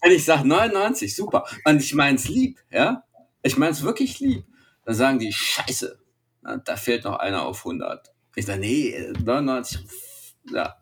[0.00, 3.04] wenn ich sage 99, super, und ich meine es lieb, ja,
[3.42, 4.44] ich meine es wirklich lieb,
[4.84, 5.98] dann sagen die Scheiße,
[6.42, 8.12] na, da fehlt noch einer auf 100.
[8.34, 9.84] Ich sage, nee, 99,
[10.50, 10.76] ja,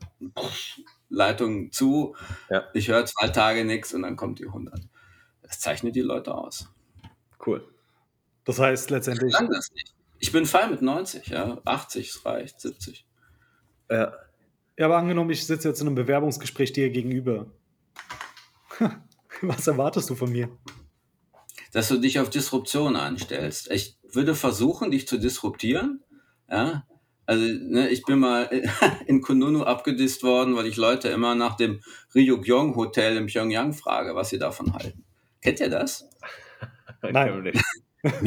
[1.09, 2.15] Leitung zu,
[2.49, 2.65] ja.
[2.73, 4.81] ich höre zwei Tage nichts und dann kommt die 100.
[5.51, 6.69] Das zeichnet die Leute aus.
[7.45, 7.69] Cool.
[8.45, 9.35] Das heißt letztendlich.
[9.35, 9.95] Ich, das nicht.
[10.21, 11.61] ich bin fein mit 90, ja.
[11.65, 13.05] 80 es reicht, 70.
[13.91, 14.13] Ja.
[14.79, 17.47] Ja, aber angenommen, ich sitze jetzt in einem Bewerbungsgespräch dir gegenüber.
[19.43, 20.49] Was erwartest du von mir?
[21.73, 23.73] Dass du dich auf Disruption anstellst.
[23.73, 26.05] Ich würde versuchen, dich zu disruptieren.
[26.49, 26.87] Ja,
[27.27, 28.49] also ne, ich bin mal
[29.07, 31.81] in Kununu abgedisst worden, weil ich Leute immer nach dem
[32.15, 35.05] Ryugyong Hotel in Pyongyang frage, was sie davon halten.
[35.41, 36.09] Kennt ihr das?
[37.03, 37.53] Nein.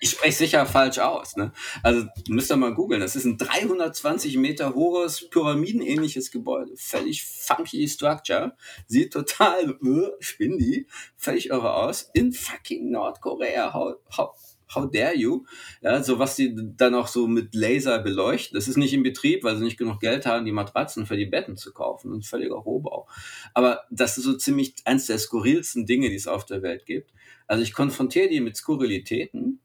[0.00, 1.36] ich spreche sicher falsch aus.
[1.36, 1.52] Ne?
[1.82, 3.00] Also müsst ihr mal googeln.
[3.00, 6.72] Das ist ein 320 Meter hohes, pyramidenähnliches Gebäude.
[6.76, 8.56] Völlig funky Structure.
[8.86, 10.86] Sieht total uh, spindy,
[11.16, 12.10] völlig irre aus.
[12.14, 13.74] In fucking Nordkorea.
[13.74, 14.30] How, how,
[14.74, 15.44] how dare you?
[15.80, 18.54] Ja, so was die dann auch so mit Laser beleuchten.
[18.54, 21.26] Das ist nicht in Betrieb, weil sie nicht genug Geld haben, die Matratzen für die
[21.26, 22.12] Betten zu kaufen.
[22.12, 23.08] Ein völliger Rohbau.
[23.54, 27.12] Aber das ist so ziemlich eins der skurrilsten Dinge, die es auf der Welt gibt.
[27.46, 29.60] Also ich konfrontiere die mit Skurrilitäten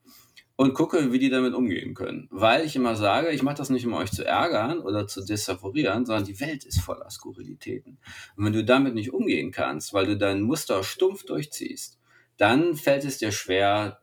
[0.56, 2.28] und gucke, wie die damit umgehen können.
[2.32, 6.06] Weil ich immer sage, ich mache das nicht, um euch zu ärgern oder zu desavorieren,
[6.06, 7.98] sondern die Welt ist voller Skurrilitäten.
[8.36, 12.00] Und wenn du damit nicht umgehen kannst, weil du dein Muster stumpf durchziehst,
[12.38, 14.00] dann fällt es dir schwer,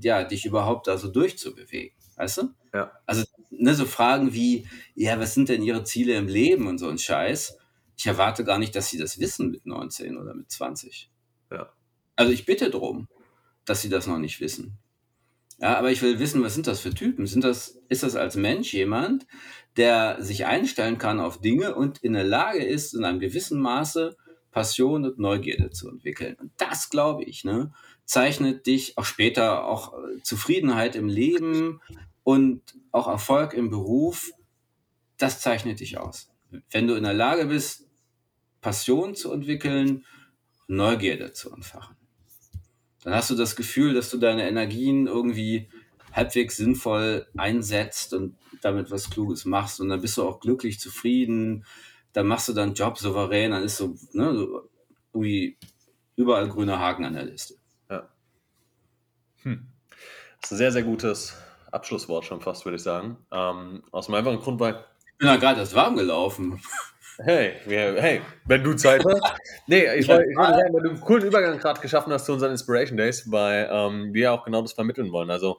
[0.00, 1.94] ja, dich überhaupt da so durchzubewegen.
[2.16, 2.50] Weißt du?
[2.74, 2.92] Ja.
[3.06, 6.88] Also, ne, so Fragen wie, ja, was sind denn ihre Ziele im Leben und so
[6.88, 7.56] ein Scheiß.
[7.96, 11.10] Ich erwarte gar nicht, dass sie das wissen mit 19 oder mit 20.
[11.50, 11.72] Ja.
[12.16, 13.08] Also ich bitte drum,
[13.64, 14.78] dass sie das noch nicht wissen.
[15.58, 17.26] Ja, aber ich will wissen, was sind das für Typen?
[17.26, 19.26] Sind das, ist das als Mensch jemand,
[19.76, 24.16] der sich einstellen kann auf Dinge und in der Lage ist, in einem gewissen Maße
[24.50, 26.36] Passion und Neugierde zu entwickeln?
[26.40, 27.72] Und das, glaube ich, ne,
[28.04, 31.80] zeichnet dich auch später auch äh, Zufriedenheit im Leben
[32.24, 34.30] und auch Erfolg im Beruf,
[35.18, 36.30] das zeichnet dich aus.
[36.70, 37.86] Wenn du in der Lage bist,
[38.60, 40.04] Passion zu entwickeln,
[40.66, 41.96] Neugierde zu entfachen
[43.02, 45.68] dann hast du das Gefühl, dass du deine Energien irgendwie
[46.12, 51.64] halbwegs sinnvoll einsetzt und damit was Kluges machst und dann bist du auch glücklich, zufrieden,
[52.12, 54.68] dann machst du deinen Job souverän, dann ist so, ne, so
[55.12, 55.58] irgendwie
[56.16, 57.54] überall grüner Haken an der Liste.
[57.88, 58.08] Ja.
[59.42, 59.66] Hm.
[60.40, 61.36] Das ist ein sehr, sehr gutes
[61.70, 63.16] Abschlusswort schon fast, würde ich sagen.
[63.30, 64.84] Ähm, aus dem einfachen Grund, weil.
[65.06, 66.60] Ich bin ja gerade erst warm gelaufen.
[67.22, 69.34] Hey, hey, wenn du Zeit hast.
[69.66, 72.52] Nee, ich wollte wollt sagen, weil du einen coolen Übergang gerade geschaffen hast zu unseren
[72.52, 75.30] Inspiration Days, weil ähm, wir auch genau das vermitteln wollen.
[75.30, 75.58] Also,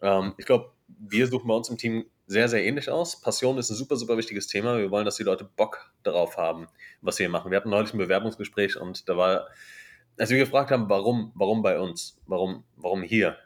[0.00, 3.20] ähm, ich glaube, wir suchen bei uns im Team sehr, sehr ähnlich aus.
[3.20, 4.78] Passion ist ein super, super wichtiges Thema.
[4.78, 6.66] Wir wollen, dass die Leute Bock darauf haben,
[7.00, 7.50] was wir hier machen.
[7.50, 9.46] Wir hatten neulich ein Bewerbungsgespräch und da war,
[10.18, 13.36] als wir gefragt haben, warum, warum bei uns, warum, warum hier,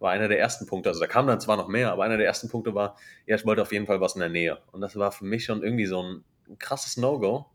[0.00, 0.88] war einer der ersten Punkte.
[0.88, 2.96] Also da kam dann zwar noch mehr, aber einer der ersten Punkte war,
[3.26, 4.58] ja, ich wollte auf jeden Fall was in der Nähe.
[4.72, 6.24] Und das war für mich schon irgendwie so ein
[6.58, 7.46] krasses No-Go.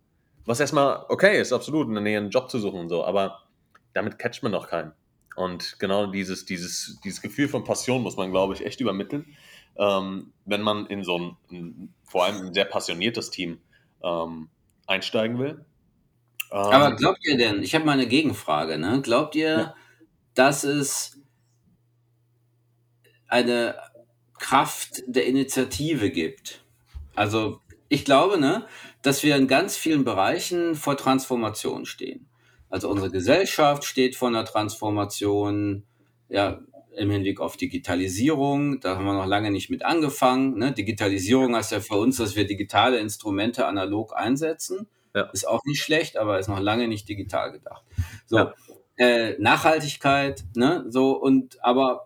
[0.46, 3.44] Was erstmal okay ist, absolut, in der Nähe einen Job zu suchen und so, aber
[3.94, 4.94] damit catcht man noch keinen.
[5.36, 9.26] Und genau dieses, dieses, dieses Gefühl von Passion muss man, glaube ich, echt übermitteln,
[9.80, 13.60] ähm, wenn man in so ein, ein, vor allem ein sehr passioniertes Team
[14.04, 14.50] ähm,
[14.86, 15.66] einsteigen will.
[16.52, 19.02] Ähm, aber glaubt ihr denn, ich habe mal eine Gegenfrage, ne?
[19.02, 19.76] glaubt ihr, ja.
[20.34, 21.20] dass es
[23.28, 23.76] eine
[24.38, 26.64] Kraft der Initiative gibt?
[27.16, 28.66] Also ich glaube, ne,
[29.02, 32.28] dass wir in ganz vielen Bereichen vor Transformation stehen.
[32.70, 35.84] Also unsere Gesellschaft steht vor einer Transformation,
[36.28, 36.60] ja,
[36.96, 38.80] im Hinblick auf Digitalisierung.
[38.80, 40.58] Da haben wir noch lange nicht mit angefangen.
[40.58, 40.72] Ne?
[40.72, 44.88] Digitalisierung heißt ja für uns, dass wir digitale Instrumente analog einsetzen.
[45.16, 45.24] Ja.
[45.34, 47.84] Ist auch nicht schlecht, aber ist noch lange nicht digital gedacht.
[48.26, 48.38] So.
[48.38, 48.54] Ja.
[48.98, 52.06] Äh, Nachhaltigkeit, ne, so und aber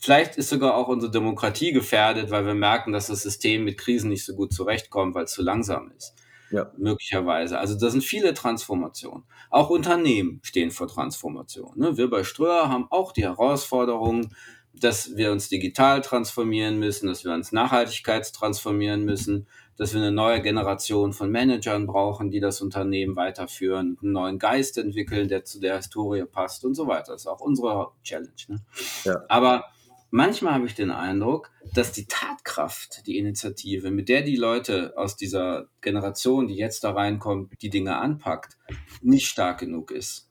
[0.00, 4.10] Vielleicht ist sogar auch unsere Demokratie gefährdet, weil wir merken, dass das System mit Krisen
[4.10, 6.14] nicht so gut zurechtkommt, weil es zu langsam ist.
[6.50, 6.72] Ja.
[6.76, 7.58] Möglicherweise.
[7.58, 9.24] Also da sind viele Transformationen.
[9.50, 11.72] Auch Unternehmen stehen vor Transformation.
[11.76, 11.96] Ne?
[11.96, 14.30] Wir bei Ströer haben auch die Herausforderung,
[14.74, 19.46] dass wir uns digital transformieren müssen, dass wir uns nachhaltigkeitstransformieren müssen,
[19.76, 24.76] dass wir eine neue Generation von Managern brauchen, die das Unternehmen weiterführen, einen neuen Geist
[24.78, 27.12] entwickeln, der zu der Historie passt und so weiter.
[27.12, 28.32] Das ist auch unsere Challenge.
[28.48, 28.60] Ne?
[29.04, 29.24] Ja.
[29.28, 29.64] Aber
[30.10, 35.16] manchmal habe ich den Eindruck, dass die Tatkraft, die Initiative, mit der die Leute aus
[35.16, 38.56] dieser Generation, die jetzt da reinkommt, die Dinge anpackt,
[39.02, 40.28] nicht stark genug ist.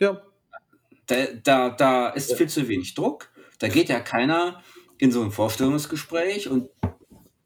[0.00, 0.22] Ja.
[1.06, 2.36] Da, da, da ist ja.
[2.36, 3.30] viel zu wenig Druck.
[3.58, 4.62] Da geht ja keiner
[4.98, 6.70] in so ein Vorstellungsgespräch und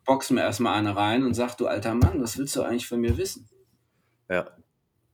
[0.05, 3.01] boxt mir erstmal eine rein und sagt, du alter Mann, was willst du eigentlich von
[3.01, 3.49] mir wissen?
[4.29, 4.49] Ja.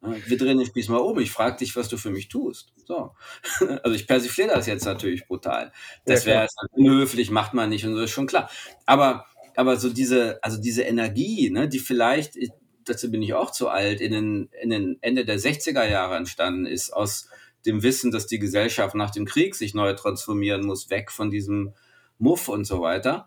[0.04, 1.18] Wir drehen den Spieß mal um.
[1.18, 2.72] Ich frage dich, was du für mich tust.
[2.86, 3.12] So.
[3.82, 5.72] Also ich persifliere das jetzt natürlich brutal.
[6.04, 8.50] Das wäre unhöflich, macht man nicht und so ist schon klar.
[8.86, 9.26] Aber,
[9.56, 12.36] aber so diese, also diese Energie, ne, die vielleicht,
[12.84, 16.66] dazu bin ich auch zu alt, in den, in den Ende der 60er Jahre entstanden
[16.66, 17.28] ist, aus
[17.64, 21.72] dem Wissen, dass die Gesellschaft nach dem Krieg sich neu transformieren muss, weg von diesem
[22.18, 23.26] Muff und so weiter.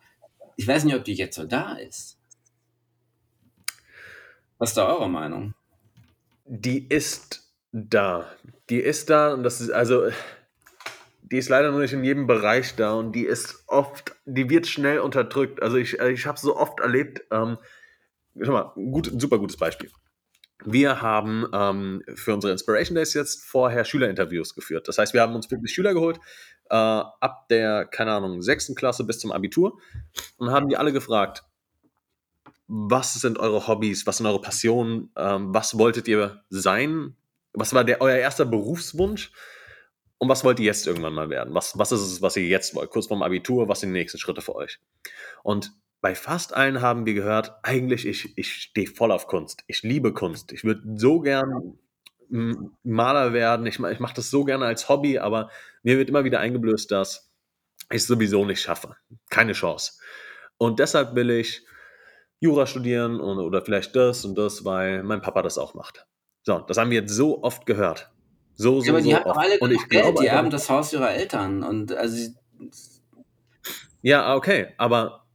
[0.56, 2.20] Ich weiß nicht, ob die jetzt so da ist.
[4.60, 5.54] Was ist da eure Meinung?
[6.48, 8.26] Die ist da.
[8.70, 10.10] Die ist da und das ist also,
[11.22, 14.66] die ist leider nur nicht in jedem Bereich da und die ist oft, die wird
[14.68, 15.62] schnell unterdrückt.
[15.62, 17.58] Also ich, ich habe so oft erlebt, ähm,
[18.41, 19.91] schau mal, gut, super gutes Beispiel.
[20.66, 24.88] Wir haben ähm, für unsere Inspiration Days jetzt vorher Schülerinterviews geführt.
[24.88, 26.18] Das heißt, wir haben uns wirklich Schüler geholt,
[26.70, 29.80] äh, ab der, keine Ahnung, sechsten Klasse bis zum Abitur
[30.38, 31.43] und haben die alle gefragt,
[32.68, 37.15] was sind eure Hobbys, was sind eure Passionen, ähm, was wolltet ihr sein,
[37.53, 39.32] was war der, euer erster Berufswunsch
[40.18, 41.53] und was wollt ihr jetzt irgendwann mal werden?
[41.53, 42.89] Was, was ist es, was ihr jetzt wollt?
[42.89, 44.80] Kurz vorm Abitur, was sind die nächsten Schritte für euch?
[45.43, 49.63] Und bei fast allen haben wir gehört, eigentlich, ich, ich stehe voll auf Kunst.
[49.68, 50.51] Ich liebe Kunst.
[50.51, 51.78] Ich würde so gern
[52.30, 53.65] Maler werden.
[53.65, 55.49] Ich, ich mache das so gerne als Hobby, aber
[55.84, 57.32] mir wird immer wieder eingeblößt, dass
[57.89, 58.95] ich es sowieso nicht schaffe.
[59.30, 59.93] Keine Chance.
[60.57, 61.65] Und deshalb will ich
[62.40, 66.06] Jura studieren und, oder vielleicht das und das, weil mein Papa das auch macht.
[66.44, 68.12] So, das haben wir jetzt so oft gehört.
[68.56, 70.50] So, so, ja, aber die so haben doch alle und ich Geld, glaube, die haben
[70.50, 72.32] das Haus ihrer Eltern und also
[74.02, 75.26] ja, okay, aber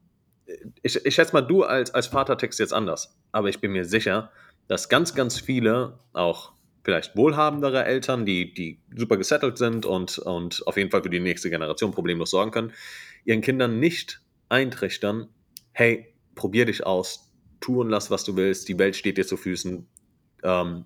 [0.83, 3.17] ich, ich schätze mal, du als, als Vater tickst jetzt anders.
[3.33, 4.31] Aber ich bin mir sicher,
[4.69, 6.53] dass ganz, ganz viele, auch
[6.85, 11.21] vielleicht wohlhabendere Eltern, die, die super gesettelt sind und, und auf jeden Fall für die
[11.21, 12.73] nächste Generation problemlos sorgen können,
[13.25, 15.29] ihren Kindern nicht eintrichtern,
[15.73, 19.37] hey, probier dich aus, tu und lass, was du willst, die Welt steht dir zu
[19.37, 19.87] Füßen,
[20.43, 20.85] ähm,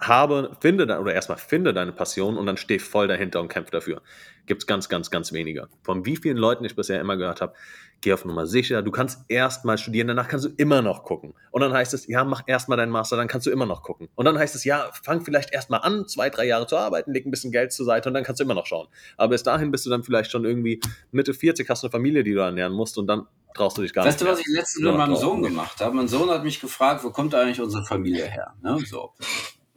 [0.00, 4.02] habe, finde oder erstmal finde deine Passion und dann steh voll dahinter und kämpfe dafür.
[4.46, 5.68] Gibt es ganz, ganz, ganz wenige.
[5.82, 7.54] Von wie vielen Leuten ich bisher immer gehört habe,
[8.00, 11.34] geh auf Nummer sicher, du kannst erstmal studieren, danach kannst du immer noch gucken.
[11.50, 14.08] Und dann heißt es, ja, mach erstmal deinen Master, dann kannst du immer noch gucken.
[14.14, 17.26] Und dann heißt es, ja, fang vielleicht erstmal an, zwei, drei Jahre zu arbeiten, leg
[17.26, 18.88] ein bisschen Geld zur Seite und dann kannst du immer noch schauen.
[19.18, 20.80] Aber bis dahin bist du dann vielleicht schon irgendwie
[21.12, 24.04] Mitte 40, hast eine Familie, die du ernähren musst und dann traust du dich gar
[24.06, 24.30] weißt nicht.
[24.30, 25.94] Weißt du, was ich letztens mit meinem Sohn gemacht habe?
[25.94, 28.54] Mein Sohn hat mich gefragt, wo kommt eigentlich unsere Familie her?
[28.62, 28.78] Ne?
[28.86, 29.12] So.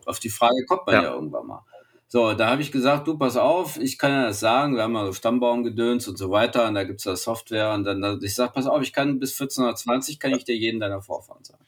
[0.07, 1.65] Auf die Frage kommt man ja, ja irgendwann mal.
[2.07, 4.91] So, da habe ich gesagt, du, pass auf, ich kann ja das sagen, wir haben
[4.91, 8.35] mal so Stammbaumgedöns und so weiter und da gibt es da Software und dann, ich
[8.35, 11.65] sage, pass auf, ich kann bis 1420 kann ich dir jeden deiner Vorfahren sagen.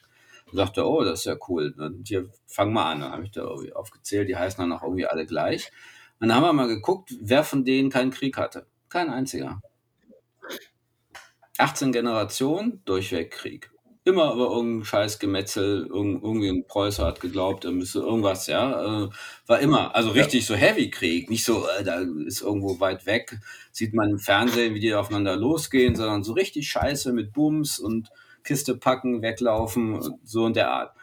[0.51, 1.73] Und sagte, oh, das ist ja cool.
[1.79, 3.01] Und hier, fang mal an.
[3.01, 5.71] Dann habe ich da irgendwie aufgezählt, die heißen dann auch irgendwie alle gleich.
[6.19, 8.67] Und dann haben wir mal geguckt, wer von denen keinen Krieg hatte.
[8.87, 9.61] Kein einziger.
[11.57, 13.71] 18 Generationen, durchweg Krieg
[14.05, 19.09] immer über irgendein scheiß Gemetzel, irgendwie ein Preußer hat geglaubt, er müsse irgendwas, ja, äh,
[19.47, 20.47] war immer, also richtig ja.
[20.47, 23.39] so Heavy-Krieg, nicht so, äh, da ist irgendwo weit weg,
[23.71, 28.09] sieht man im Fernsehen, wie die aufeinander losgehen, sondern so richtig scheiße mit Bums und
[28.43, 30.95] Kiste packen, weglaufen, so in der Art.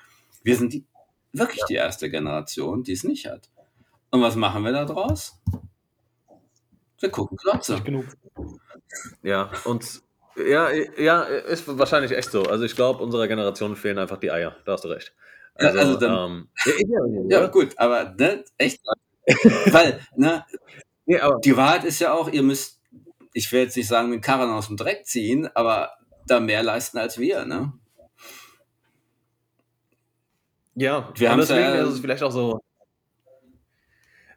[0.44, 0.84] Wir sind die,
[1.32, 3.50] wirklich die erste Generation, die es nicht hat.
[4.12, 5.40] Und was machen wir da draus?
[7.00, 7.82] Wir gucken Klotze.
[7.82, 8.06] genug.
[9.24, 10.01] Ja, und
[10.36, 12.42] ja, ja, ist wahrscheinlich echt so.
[12.42, 14.56] Also ich glaube, unserer Generation fehlen einfach die Eier.
[14.64, 15.14] Da hast du recht.
[15.54, 16.48] Also, ja, also dann, ähm,
[17.28, 18.80] ja, ja, gut, aber ne, echt.
[19.66, 20.44] Weil, ne,
[21.20, 22.80] aber, die Wahrheit ist ja auch, ihr müsst,
[23.34, 25.92] ich will jetzt nicht sagen, den Karren aus dem Dreck ziehen, aber
[26.26, 27.72] da mehr leisten als wir, ne?
[30.74, 32.60] Ja, wir haben deswegen ja, ist es vielleicht auch so.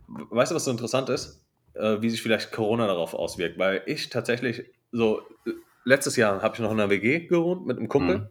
[0.08, 1.46] Weißt du, was so interessant ist?
[1.74, 5.22] Äh, wie sich vielleicht Corona darauf auswirkt, weil ich tatsächlich so
[5.86, 8.18] letztes Jahr habe ich noch in einer WG gewohnt mit einem Kumpel.
[8.18, 8.30] Mhm.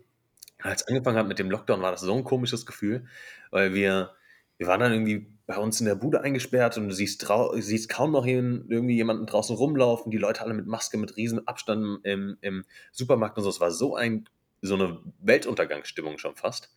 [0.61, 3.07] Als es angefangen hat mit dem Lockdown, war das so ein komisches Gefühl,
[3.51, 4.13] weil wir,
[4.59, 7.27] wir waren dann irgendwie bei uns in der Bude eingesperrt und du siehst,
[7.57, 12.05] siehst kaum noch irgendwie jemanden draußen rumlaufen, die Leute alle mit Maske, mit riesen Abstand
[12.05, 13.51] im, im Supermarkt und so.
[13.51, 14.29] Es war so, ein,
[14.63, 16.75] so eine Weltuntergangsstimmung schon fast,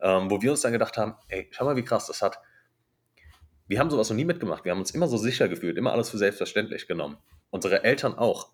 [0.00, 2.40] ähm, wo wir uns dann gedacht haben, ey, schau mal, wie krass das hat.
[3.66, 4.64] Wir haben sowas noch nie mitgemacht.
[4.64, 7.16] Wir haben uns immer so sicher gefühlt, immer alles für selbstverständlich genommen.
[7.48, 8.50] Unsere Eltern auch.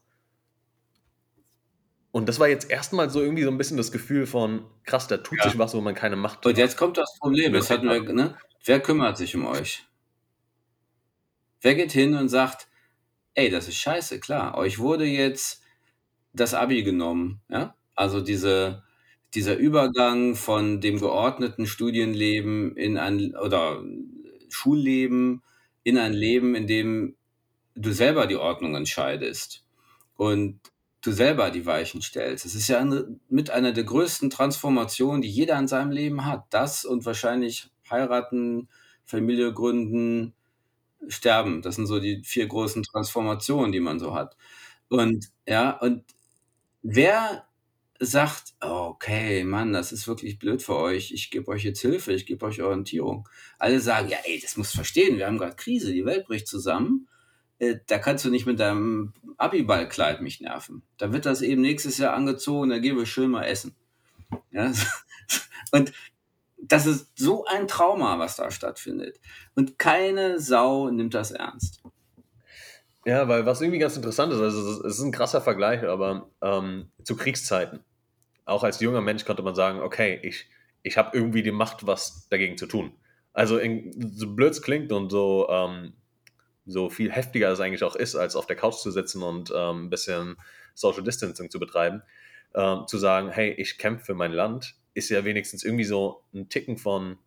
[2.17, 5.19] Und das war jetzt erstmal so irgendwie so ein bisschen das Gefühl von, krass, da
[5.19, 5.51] tut ja.
[5.51, 6.47] sich was, wo man keine Macht hat.
[6.47, 8.39] Und jetzt kommt das Problem, das hatten wir, ne?
[8.65, 9.85] Wer kümmert sich um euch?
[11.61, 12.69] Wer geht hin und sagt,
[13.35, 15.63] ey, das ist scheiße, klar, euch wurde jetzt
[16.33, 17.75] das Abi genommen, ja?
[17.95, 18.83] Also diese,
[19.35, 23.85] dieser Übergang von dem geordneten Studienleben in ein, oder
[24.49, 25.43] Schulleben
[25.83, 27.15] in ein Leben, in dem
[27.75, 29.67] du selber die Ordnung entscheidest.
[30.17, 30.61] Und
[31.07, 32.45] du selber die Weichen stellst.
[32.45, 36.47] Es ist ja eine, mit einer der größten Transformationen, die jeder in seinem Leben hat.
[36.51, 38.69] Das und wahrscheinlich heiraten,
[39.05, 40.35] Familie gründen,
[41.09, 41.63] sterben.
[41.63, 44.37] Das sind so die vier großen Transformationen, die man so hat.
[44.89, 46.05] Und ja, und
[46.83, 47.47] wer
[48.01, 52.27] sagt, okay, Mann, das ist wirklich blöd für euch, ich gebe euch jetzt Hilfe, ich
[52.27, 53.29] gebe euch Orientierung.
[53.59, 57.09] Alle sagen, ja, ey, das muss verstehen, wir haben gerade Krise, die Welt bricht zusammen
[57.59, 60.83] äh, da kannst du nicht mit deinem Abiballkleid mich nerven.
[60.99, 63.75] Da wird das eben nächstes Jahr angezogen, da gehen wir schön mal essen.
[64.51, 64.73] Ja?
[65.73, 65.93] Und
[66.59, 69.21] das ist so ein Trauma, was da stattfindet.
[69.55, 71.83] Und keine Sau nimmt das ernst.
[73.05, 76.91] Ja, weil was irgendwie ganz interessant ist, also es ist ein krasser Vergleich, aber ähm,
[77.05, 77.81] zu Kriegszeiten.
[78.45, 80.49] Auch als junger Mensch konnte man sagen, okay, ich,
[80.83, 82.93] ich habe irgendwie die Macht, was dagegen zu tun.
[83.33, 85.93] Also in, so blöd es klingt und so ähm,
[86.67, 89.87] so viel heftiger es eigentlich auch ist, als auf der Couch zu sitzen und ähm,
[89.87, 90.37] ein bisschen
[90.75, 92.03] Social Distancing zu betreiben,
[92.55, 96.49] ähm, zu sagen, hey, ich kämpfe für mein Land, ist ja wenigstens irgendwie so ein
[96.49, 97.19] Ticken von,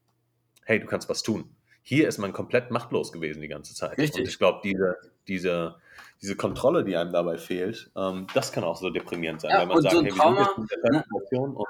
[0.65, 1.55] hey, du kannst was tun.
[1.81, 3.97] Hier ist man komplett machtlos gewesen die ganze Zeit.
[3.97, 4.21] Richtig.
[4.21, 5.75] Und ich glaube, diese, diese,
[6.21, 9.67] diese Kontrolle, die einem dabei fehlt, ähm, das kann auch so deprimierend sein, ja, weil
[9.67, 11.03] man sagt, so hey, wir sind jetzt in der?
[11.03, 11.67] Situation und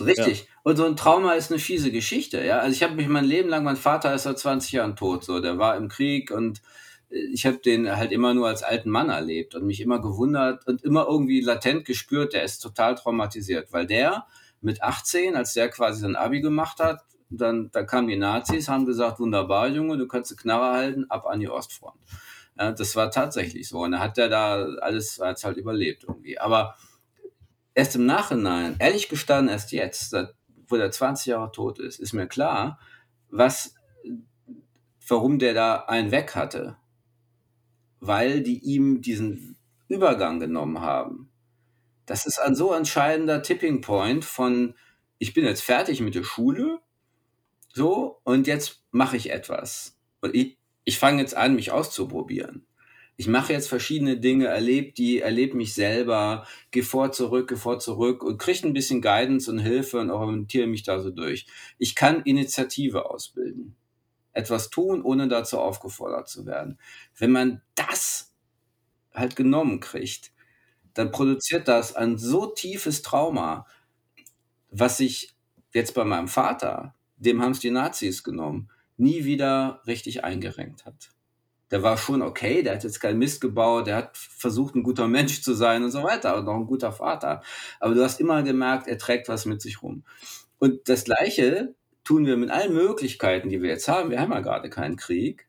[0.00, 0.40] Richtig.
[0.40, 0.46] Ja.
[0.62, 2.58] Und so ein Trauma ist eine fiese Geschichte, ja.
[2.60, 5.40] Also ich habe mich mein Leben lang, mein Vater ist seit 20 Jahren tot, so,
[5.40, 6.62] der war im Krieg und
[7.12, 10.82] ich habe den halt immer nur als alten Mann erlebt und mich immer gewundert und
[10.82, 14.26] immer irgendwie latent gespürt, der ist total traumatisiert, weil der
[14.60, 18.86] mit 18, als der quasi sein Abi gemacht hat, dann, dann kamen die Nazis, haben
[18.86, 21.98] gesagt, wunderbar, Junge, du kannst eine Knarre halten, ab an die Ostfront.
[22.58, 23.80] Ja, das war tatsächlich so.
[23.80, 26.38] Und dann hat er da alles hat's halt überlebt irgendwie.
[26.38, 26.76] Aber
[27.74, 30.14] erst im Nachhinein, ehrlich gestanden, erst jetzt,
[30.68, 32.78] wo der 20 Jahre tot ist, ist mir klar,
[33.30, 33.74] was,
[35.08, 36.76] warum der da einen weg hatte.
[38.04, 41.30] Weil die ihm diesen Übergang genommen haben.
[42.04, 44.74] Das ist ein so entscheidender Tipping Point von,
[45.18, 46.80] ich bin jetzt fertig mit der Schule,
[47.72, 49.96] so, und jetzt mache ich etwas.
[50.20, 52.66] Und ich, ich fange jetzt an, mich auszuprobieren.
[53.16, 57.78] Ich mache jetzt verschiedene Dinge, erlebe die, erlebe mich selber, gehe vor, zurück, gehe vor,
[57.78, 61.46] zurück und kriege ein bisschen Guidance und Hilfe und orientiere mich da so durch.
[61.78, 63.76] Ich kann Initiative ausbilden.
[64.32, 66.78] Etwas tun, ohne dazu aufgefordert zu werden.
[67.16, 68.32] Wenn man das
[69.14, 70.32] halt genommen kriegt,
[70.94, 73.66] dann produziert das ein so tiefes Trauma,
[74.70, 75.34] was sich
[75.72, 81.10] jetzt bei meinem Vater dem haben es die Nazis genommen, nie wieder richtig eingerenkt hat.
[81.70, 85.08] Der war schon okay, der hat jetzt keinen Mist gebaut, der hat versucht, ein guter
[85.08, 87.42] Mensch zu sein und so weiter und auch ein guter Vater.
[87.80, 90.04] Aber du hast immer gemerkt, er trägt was mit sich rum.
[90.58, 91.74] Und das Gleiche
[92.04, 94.10] tun wir mit allen Möglichkeiten, die wir jetzt haben.
[94.10, 95.48] Wir haben ja gerade keinen Krieg.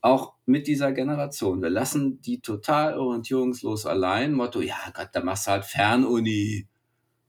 [0.00, 1.60] Auch mit dieser Generation.
[1.60, 4.32] Wir lassen die total orientierungslos allein.
[4.32, 6.68] Motto, ja Gott, da machst du halt Fernuni.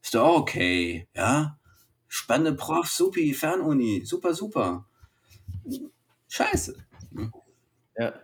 [0.02, 1.58] Ist doch okay, ja?
[2.06, 4.86] Spannende Prof, supi, Fernuni, super, super.
[6.28, 6.76] Scheiße.
[7.96, 8.14] Ja.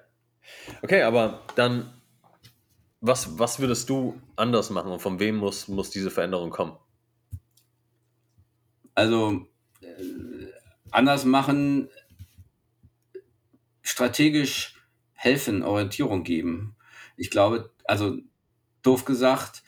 [0.83, 1.93] Okay, aber dann,
[3.01, 6.77] was, was würdest du anders machen und von wem muss, muss diese Veränderung kommen?
[8.95, 9.47] Also,
[10.97, 11.91] anders machen,
[13.83, 14.75] strategisch
[15.13, 16.75] helfen, Orientierung geben.
[17.17, 18.17] Ich glaube, also
[18.83, 19.63] doof gesagt,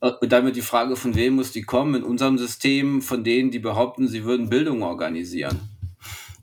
[0.00, 1.94] und damit die Frage, von wem muss die kommen?
[1.94, 5.70] In unserem System von denen, die behaupten, sie würden Bildung organisieren.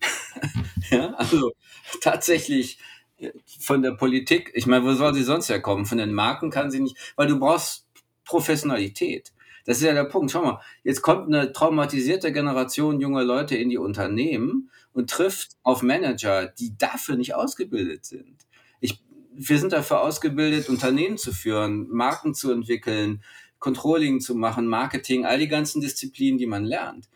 [0.90, 1.54] ja, also
[2.02, 2.80] tatsächlich
[3.18, 3.30] äh,
[3.60, 5.86] von der Politik, ich meine, wo soll sie sonst herkommen?
[5.86, 7.88] Von den Marken kann sie nicht, weil du brauchst
[8.26, 9.32] Professionalität.
[9.66, 10.32] Das ist ja der Punkt.
[10.32, 15.82] Schau mal, jetzt kommt eine traumatisierte Generation junger Leute in die Unternehmen und trifft auf
[15.82, 18.46] Manager, die dafür nicht ausgebildet sind.
[18.82, 19.02] Ich,
[19.34, 23.24] wir sind dafür ausgebildet, Unternehmen zu führen, Marken zu entwickeln,
[23.60, 27.10] Controlling zu machen, Marketing, all die ganzen Disziplinen, die man lernt.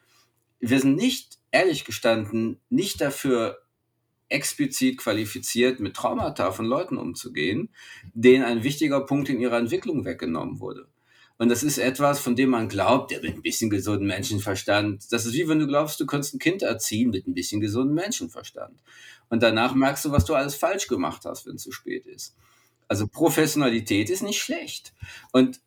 [0.59, 3.59] Wir sind nicht, ehrlich gestanden, nicht dafür
[4.29, 7.69] explizit qualifiziert, mit Traumata von Leuten umzugehen,
[8.13, 10.87] denen ein wichtiger Punkt in ihrer Entwicklung weggenommen wurde.
[11.37, 15.11] Und das ist etwas, von dem man glaubt, der mit ein bisschen gesunden Menschenverstand.
[15.11, 17.93] Das ist wie wenn du glaubst, du könntest ein Kind erziehen mit ein bisschen gesunden
[17.93, 18.79] Menschenverstand.
[19.29, 22.35] Und danach merkst du, was du alles falsch gemacht hast, wenn es zu spät ist.
[22.87, 24.93] Also Professionalität ist nicht schlecht.
[25.31, 25.59] Und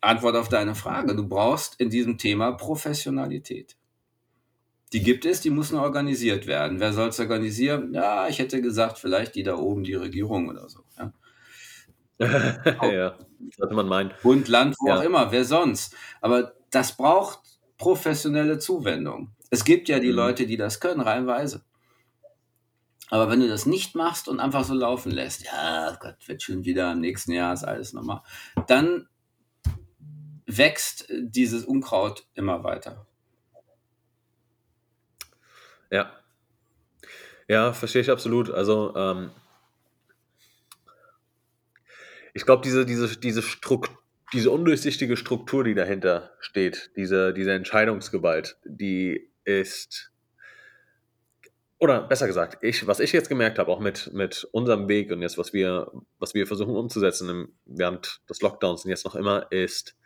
[0.00, 1.14] Antwort auf deine Frage.
[1.14, 3.76] Du brauchst in diesem Thema Professionalität.
[4.92, 6.78] Die gibt es, die muss nur organisiert werden.
[6.78, 7.92] Wer soll es organisieren?
[7.92, 10.84] Ja, ich hätte gesagt, vielleicht die da oben, die Regierung oder so.
[10.96, 11.12] Ja,
[12.82, 13.16] ja
[13.56, 14.12] sollte man meinen.
[14.22, 14.98] Bund, Land, wo ja.
[14.98, 15.94] auch immer, wer sonst.
[16.20, 17.40] Aber das braucht
[17.78, 19.34] professionelle Zuwendung.
[19.50, 20.16] Es gibt ja die mhm.
[20.16, 21.64] Leute, die das können, reinweise.
[23.08, 26.64] Aber wenn du das nicht machst und einfach so laufen lässt, ja, Gott, wird schon
[26.64, 28.22] wieder im nächsten Jahr, ist alles nochmal,
[28.66, 29.08] dann
[30.46, 33.06] wächst dieses Unkraut immer weiter.
[35.90, 36.10] Ja.
[37.48, 38.50] Ja, verstehe ich absolut.
[38.50, 39.30] Also, ähm,
[42.36, 43.42] ich glaube, diese, diese, diese,
[44.34, 50.12] diese undurchsichtige Struktur, die dahinter steht, diese, diese Entscheidungsgewalt, die ist,
[51.78, 55.22] oder besser gesagt, ich, was ich jetzt gemerkt habe, auch mit, mit unserem Weg und
[55.22, 59.50] jetzt, was wir, was wir versuchen umzusetzen im, während des Lockdowns und jetzt noch immer,
[59.50, 59.96] ist,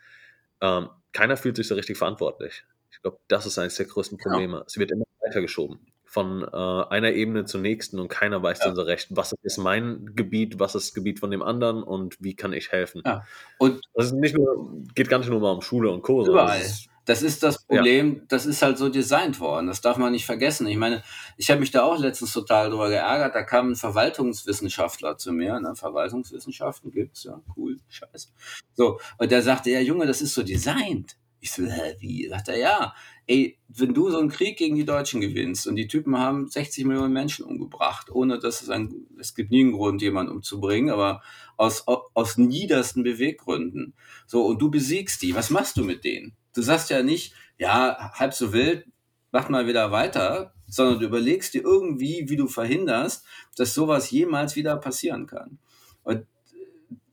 [0.61, 2.63] ähm, keiner fühlt sich so richtig verantwortlich.
[2.91, 4.59] Ich glaube, das ist eines der größten Probleme.
[4.59, 4.63] Ja.
[4.65, 6.55] Es wird immer weitergeschoben von äh,
[6.89, 8.65] einer Ebene zur nächsten und keiner weiß ja.
[8.65, 12.17] dann so recht, was ist mein Gebiet, was ist das Gebiet von dem anderen und
[12.19, 13.01] wie kann ich helfen.
[13.05, 13.23] Ja.
[13.57, 16.31] Und das ist nicht nur, geht gar nicht nur mal um Schule und Kurse.
[16.31, 16.61] Überall.
[17.05, 18.21] Das ist das Problem, ja.
[18.27, 19.67] das ist halt so designt worden.
[19.67, 20.67] Das darf man nicht vergessen.
[20.67, 21.01] Ich meine,
[21.37, 23.33] ich habe mich da auch letztens total drüber geärgert.
[23.33, 25.61] Da kam ein Verwaltungswissenschaftler zu mir.
[25.61, 25.75] Ne?
[25.75, 28.27] Verwaltungswissenschaften gibt's, ja, cool, scheiße.
[28.73, 31.15] So, und der sagte, ja, Junge, das ist so designt.
[31.43, 32.29] Ich so, hä, wie?
[32.29, 32.93] Sagt er, ja,
[33.25, 36.85] ey, wenn du so einen Krieg gegen die Deutschen gewinnst und die Typen haben 60
[36.85, 41.23] Millionen Menschen umgebracht, ohne dass es ein, es gibt nie einen Grund, jemanden umzubringen, aber
[41.57, 43.95] aus, aus niedersten Beweggründen.
[44.27, 46.35] So, und du besiegst die, was machst du mit denen?
[46.53, 48.85] Du sagst ja nicht, ja, halb so wild,
[49.31, 53.25] mach mal wieder weiter, sondern du überlegst dir irgendwie, wie du verhinderst,
[53.55, 55.57] dass sowas jemals wieder passieren kann.
[56.03, 56.27] Und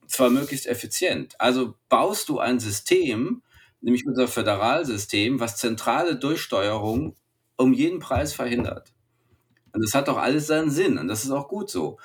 [0.07, 1.35] zwar möglichst effizient.
[1.39, 3.41] Also baust du ein System,
[3.81, 7.15] nämlich unser Föderalsystem, was zentrale Durchsteuerung
[7.57, 8.93] um jeden Preis verhindert.
[9.73, 11.99] Und das hat doch alles seinen Sinn und das ist auch gut so,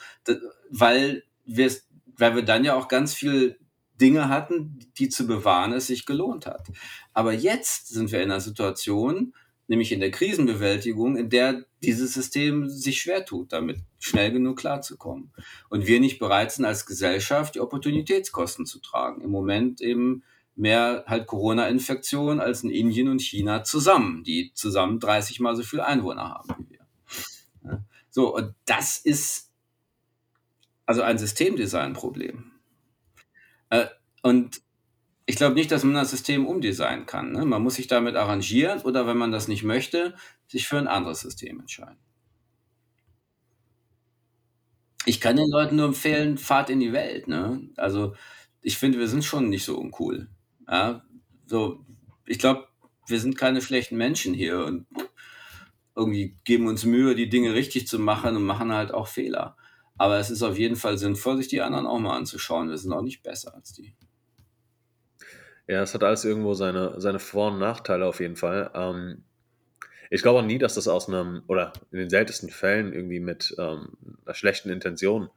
[0.71, 1.71] weil wir,
[2.19, 3.59] weil wir dann ja auch ganz viel
[4.01, 6.69] Dinge hatten, die zu bewahren es sich gelohnt hat.
[7.13, 9.35] Aber jetzt sind wir in einer Situation,
[9.69, 15.33] nämlich in der Krisenbewältigung, in der dieses System sich schwer tut, damit schnell genug klarzukommen.
[15.71, 19.23] Und wir nicht bereit sind, als Gesellschaft die Opportunitätskosten zu tragen.
[19.23, 20.23] Im Moment eben
[20.57, 25.81] mehr halt Corona-Infektionen als in Indien und China zusammen, die zusammen 30 mal so viel
[25.81, 27.85] Einwohner haben wie wir.
[28.11, 29.51] So, und das ist
[30.87, 32.53] also ein Systemdesign-Problem.
[33.71, 33.87] Äh,
[34.23, 34.61] und
[35.27, 37.33] ich glaube nicht, dass man das System umdesignen kann.
[37.33, 37.45] Ne?
[37.45, 40.15] Man muss sich damit arrangieren oder wenn man das nicht möchte,
[40.47, 41.99] sich für ein anderes System entscheiden.
[45.07, 47.27] Ich kann den Leuten nur empfehlen, fahrt in die Welt.
[47.27, 47.69] Ne?
[47.77, 48.15] Also
[48.63, 50.29] ich finde, wir sind schon nicht so uncool.
[50.69, 51.05] Ja?
[51.47, 51.85] So,
[52.27, 52.67] ich glaube,
[53.07, 54.87] wir sind keine schlechten Menschen hier und
[55.97, 59.57] irgendwie geben uns Mühe, die Dinge richtig zu machen und machen halt auch Fehler.
[59.97, 62.69] Aber es ist auf jeden Fall sinnvoll, sich die anderen auch mal anzuschauen.
[62.69, 63.95] Wir sind auch nicht besser als die.
[65.67, 68.71] Ja, es hat alles irgendwo seine, seine Vor- und Nachteile auf jeden Fall.
[68.75, 69.25] Ähm,
[70.11, 73.55] ich glaube auch nie, dass das aus einem, oder in den seltensten Fällen irgendwie mit
[73.59, 75.31] ähm, einer schlechten Intention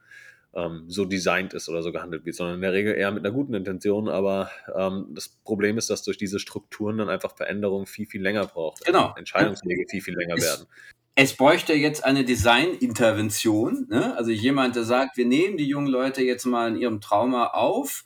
[0.57, 3.33] ähm, so designt ist oder so gehandelt wird, sondern in der Regel eher mit einer
[3.33, 4.09] guten Intention.
[4.09, 8.47] Aber ähm, das Problem ist, dass durch diese Strukturen dann einfach Veränderungen viel, viel länger
[8.47, 8.83] braucht.
[8.83, 9.13] Genau.
[9.15, 10.65] Entscheidungswege viel, viel länger werden.
[11.13, 14.15] Es bräuchte jetzt eine Designintervention, ne?
[14.17, 18.03] also jemand, der sagt, wir nehmen die jungen Leute jetzt mal in ihrem Trauma auf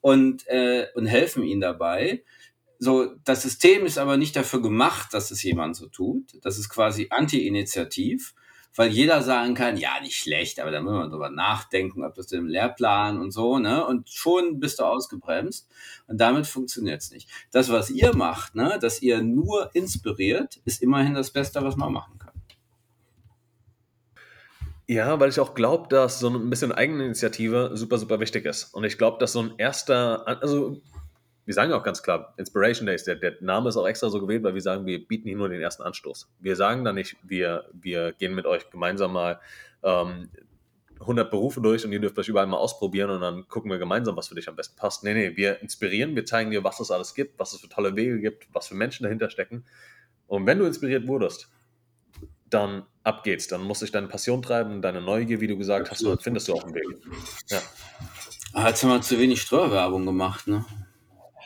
[0.00, 2.24] und, äh, und helfen ihnen dabei.
[2.78, 6.38] So, das System ist aber nicht dafür gemacht, dass es jemand so tut.
[6.42, 8.34] Das ist quasi anti-initiativ,
[8.76, 12.32] weil jeder sagen kann, ja, nicht schlecht, aber da muss man drüber nachdenken, ob das
[12.32, 13.86] im Lehrplan und so, ne?
[13.86, 15.68] Und schon bist du ausgebremst.
[16.06, 17.28] Und damit funktioniert es nicht.
[17.52, 21.92] Das, was ihr macht, ne, dass ihr nur inspiriert, ist immerhin das Beste, was man
[21.92, 22.32] machen kann.
[24.86, 28.74] Ja, weil ich auch glaube, dass so ein bisschen Eigeninitiative super, super wichtig ist.
[28.74, 30.82] Und ich glaube, dass so ein erster, also
[31.46, 34.42] wir sagen auch ganz klar, Inspiration Days, der, der, Name ist auch extra so gewählt,
[34.42, 36.30] weil wir sagen, wir bieten hier nur den ersten Anstoß.
[36.40, 39.40] Wir sagen da nicht, wir, wir gehen mit euch gemeinsam mal
[39.82, 40.30] ähm,
[41.00, 44.16] 100 Berufe durch und ihr dürft euch überall mal ausprobieren und dann gucken wir gemeinsam,
[44.16, 45.04] was für dich am besten passt.
[45.04, 47.94] Nee, nee, wir inspirieren, wir zeigen dir, was es alles gibt, was es für tolle
[47.96, 49.64] Wege gibt, was für Menschen dahinter stecken.
[50.26, 51.50] Und wenn du inspiriert wurdest,
[52.48, 53.48] dann ab geht's.
[53.48, 56.48] Dann muss sich deine Passion treiben, deine Neugier, wie du gesagt hast, und dann findest
[56.48, 56.86] du auch einen Weg.
[57.48, 57.60] Ja.
[58.66, 60.64] Jetzt haben wir zu wenig Steuerwerbung gemacht, ne?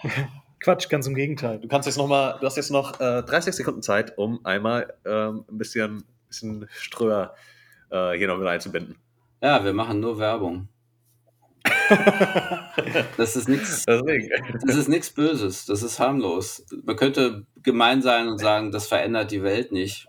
[0.61, 1.61] Quatsch, ganz im Gegenteil.
[1.61, 4.95] Du kannst jetzt noch mal, du hast jetzt noch äh, 30 Sekunden Zeit, um einmal
[5.05, 7.35] ähm, ein bisschen, bisschen Ströer
[7.91, 8.97] äh, hier noch mit einzubinden.
[9.41, 10.69] Ja, wir machen nur Werbung.
[13.17, 13.85] das ist nichts.
[13.87, 15.67] Das ist nichts Böses.
[15.67, 16.67] Das ist harmlos.
[16.85, 20.09] Man könnte gemein sein und sagen, das verändert die Welt nicht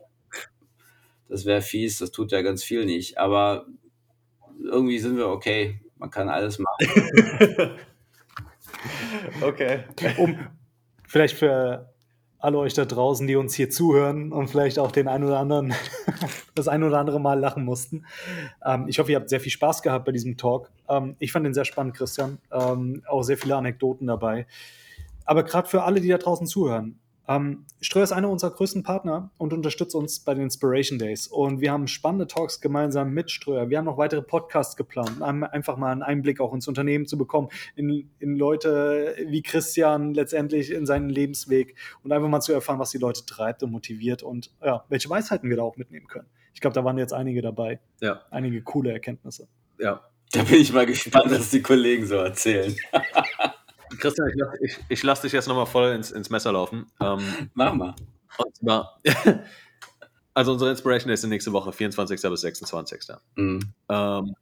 [1.29, 3.17] das wäre fies, das tut ja ganz viel nicht.
[3.17, 3.67] Aber
[4.63, 5.79] irgendwie sind wir okay.
[5.97, 7.77] Man kann alles machen.
[9.41, 9.83] okay.
[10.17, 10.37] Um
[11.07, 11.93] vielleicht für
[12.39, 15.73] alle euch da draußen, die uns hier zuhören und vielleicht auch den ein oder anderen
[16.55, 18.05] das ein oder andere Mal lachen mussten.
[18.65, 20.71] Ähm, ich hoffe, ihr habt sehr viel Spaß gehabt bei diesem Talk.
[20.87, 22.37] Ähm, ich fand den sehr spannend, Christian.
[22.51, 24.47] Ähm, auch sehr viele Anekdoten dabei.
[25.25, 26.99] Aber gerade für alle, die da draußen zuhören,
[27.29, 31.27] ähm, Ströer ist einer unserer größten Partner und unterstützt uns bei den Inspiration Days.
[31.27, 33.69] Und wir haben spannende Talks gemeinsam mit Ströer.
[33.69, 37.19] Wir haben noch weitere Podcasts geplant, um einfach mal einen Einblick auch ins Unternehmen zu
[37.19, 42.79] bekommen, in, in Leute wie Christian letztendlich in seinen Lebensweg und einfach mal zu erfahren,
[42.79, 46.27] was die Leute treibt und motiviert und ja, welche Weisheiten wir da auch mitnehmen können.
[46.55, 47.79] Ich glaube, da waren jetzt einige dabei.
[48.01, 48.23] Ja.
[48.31, 49.47] Einige coole Erkenntnisse.
[49.77, 50.01] Ja.
[50.31, 52.75] Da bin ich mal gespannt, was die Kollegen so erzählen.
[53.97, 56.87] Christian, ich, ich, ich lasse dich jetzt nochmal voll ins, ins Messer laufen.
[57.01, 57.95] Ähm, Mach mal.
[58.37, 58.99] Und zwar,
[60.33, 62.21] also unsere Inspiration ist nächste Woche, 24.
[62.21, 63.01] bis 26.
[63.35, 63.73] Mhm.
[63.89, 64.35] Ähm,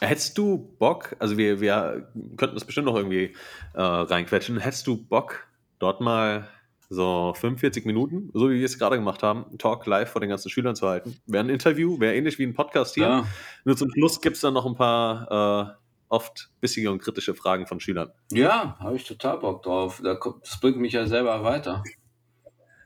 [0.00, 3.34] hättest du Bock, also wir, wir könnten das bestimmt noch irgendwie
[3.74, 5.46] äh, reinquetschen, hättest du Bock,
[5.78, 6.48] dort mal
[6.88, 10.28] so 45 Minuten, so wie wir es gerade gemacht haben, einen Talk live vor den
[10.28, 11.16] ganzen Schülern zu halten?
[11.26, 13.06] Wäre ein Interview, wäre ähnlich wie ein Podcast hier.
[13.06, 13.26] Ja.
[13.64, 15.81] Nur zum Schluss gibt es dann noch ein paar äh,
[16.12, 18.12] oft bissige und kritische Fragen von Schülern.
[18.30, 20.02] Ja, habe ich total Bock drauf.
[20.02, 21.82] Das bringt mich ja selber weiter.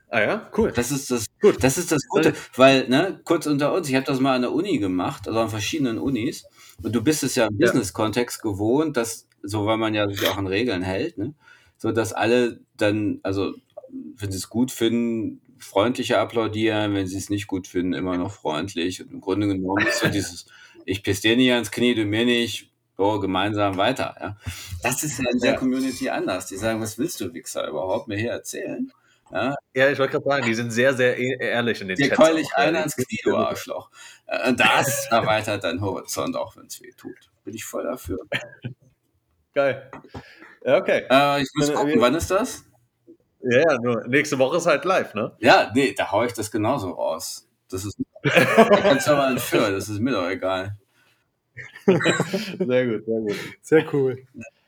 [0.09, 0.71] Ah ja, cool.
[0.73, 1.61] Das ist das, Gut.
[1.61, 4.53] das ist das Gute, weil, ne, kurz unter uns, ich habe das mal an der
[4.53, 6.45] Uni gemacht, also an verschiedenen Unis,
[6.81, 7.65] und du bist es ja im ja.
[7.67, 11.33] Business-Kontext gewohnt, dass, so weil man ja sich auch an Regeln hält, ne,
[11.77, 13.53] so dass alle dann, also
[14.15, 18.31] wenn sie es gut finden, freundlicher applaudieren, wenn sie es nicht gut finden, immer noch
[18.31, 19.01] freundlich.
[19.01, 20.45] Und im Grunde genommen ist so dieses,
[20.85, 24.15] ich piss dir nicht ans Knie, du mir nicht, so gemeinsam weiter.
[24.19, 24.37] Ja.
[24.81, 25.57] Das ist ja in der ja.
[25.57, 26.47] Community anders.
[26.47, 28.91] Die sagen, was willst du, Wichser, überhaupt mir hier erzählen?
[29.31, 32.09] Ja, ja ich wollte gerade sagen, die sind sehr, sehr e-, ehrlich in den Dir
[32.09, 33.89] keul ich einer ins Knie, du Arschloch.
[34.25, 37.29] Äh, das erweitert deinen Horizont, auch wenn es weh tut.
[37.43, 38.19] Bin ich voll dafür.
[39.53, 39.89] Geil.
[40.65, 41.05] Ja, okay.
[41.09, 42.63] Äh, ich muss gucken, wann ist das?
[43.41, 45.35] Ja, ja, nur nächste Woche ist halt live, ne?
[45.39, 47.47] Ja, nee, da hau ich das genauso raus.
[47.69, 47.97] Das ist.
[48.23, 50.75] da kannst du entführen, das ist mir doch egal.
[51.85, 53.35] sehr gut, sehr gut.
[53.61, 54.23] Sehr cool.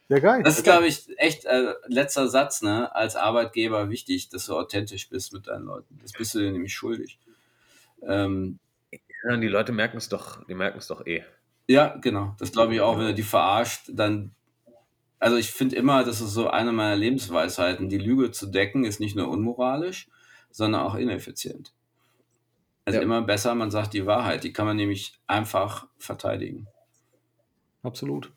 [0.10, 0.42] Ja, geil.
[0.44, 2.94] Das ist, glaube ich, echt äh, letzter Satz, ne?
[2.96, 6.00] Als Arbeitgeber wichtig, dass du authentisch bist mit deinen Leuten.
[6.02, 7.20] Das bist du dir nämlich schuldig.
[8.02, 8.58] Ähm,
[9.24, 11.24] ja, die Leute merken es doch, die merken es doch eh.
[11.68, 12.36] Ja, genau.
[12.40, 14.32] Das glaube ich auch, wenn du die verarscht, dann.
[15.20, 17.90] Also ich finde immer, das ist so eine meiner Lebensweisheiten.
[17.90, 20.08] Die Lüge zu decken ist nicht nur unmoralisch,
[20.50, 21.74] sondern auch ineffizient.
[22.86, 23.04] Also ja.
[23.04, 24.44] immer besser, man sagt die Wahrheit.
[24.44, 26.68] Die kann man nämlich einfach verteidigen.
[27.84, 28.32] Absolut.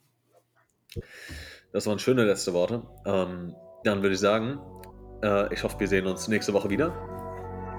[1.73, 2.83] Das waren schöne letzte Worte.
[3.07, 4.61] Ähm, dann würde ich sagen,
[5.23, 6.91] äh, ich hoffe, wir sehen uns nächste Woche wieder.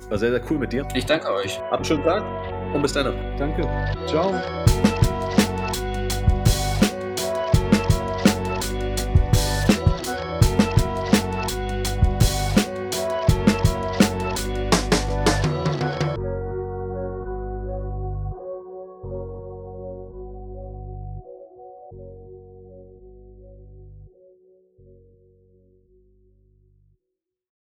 [0.09, 0.87] War sehr, sehr cool mit dir.
[0.95, 1.59] Ich danke euch.
[1.59, 2.23] Habt einen schönen Tag
[2.73, 3.05] und bis dann.
[3.37, 3.63] Danke.
[4.07, 4.33] Ciao.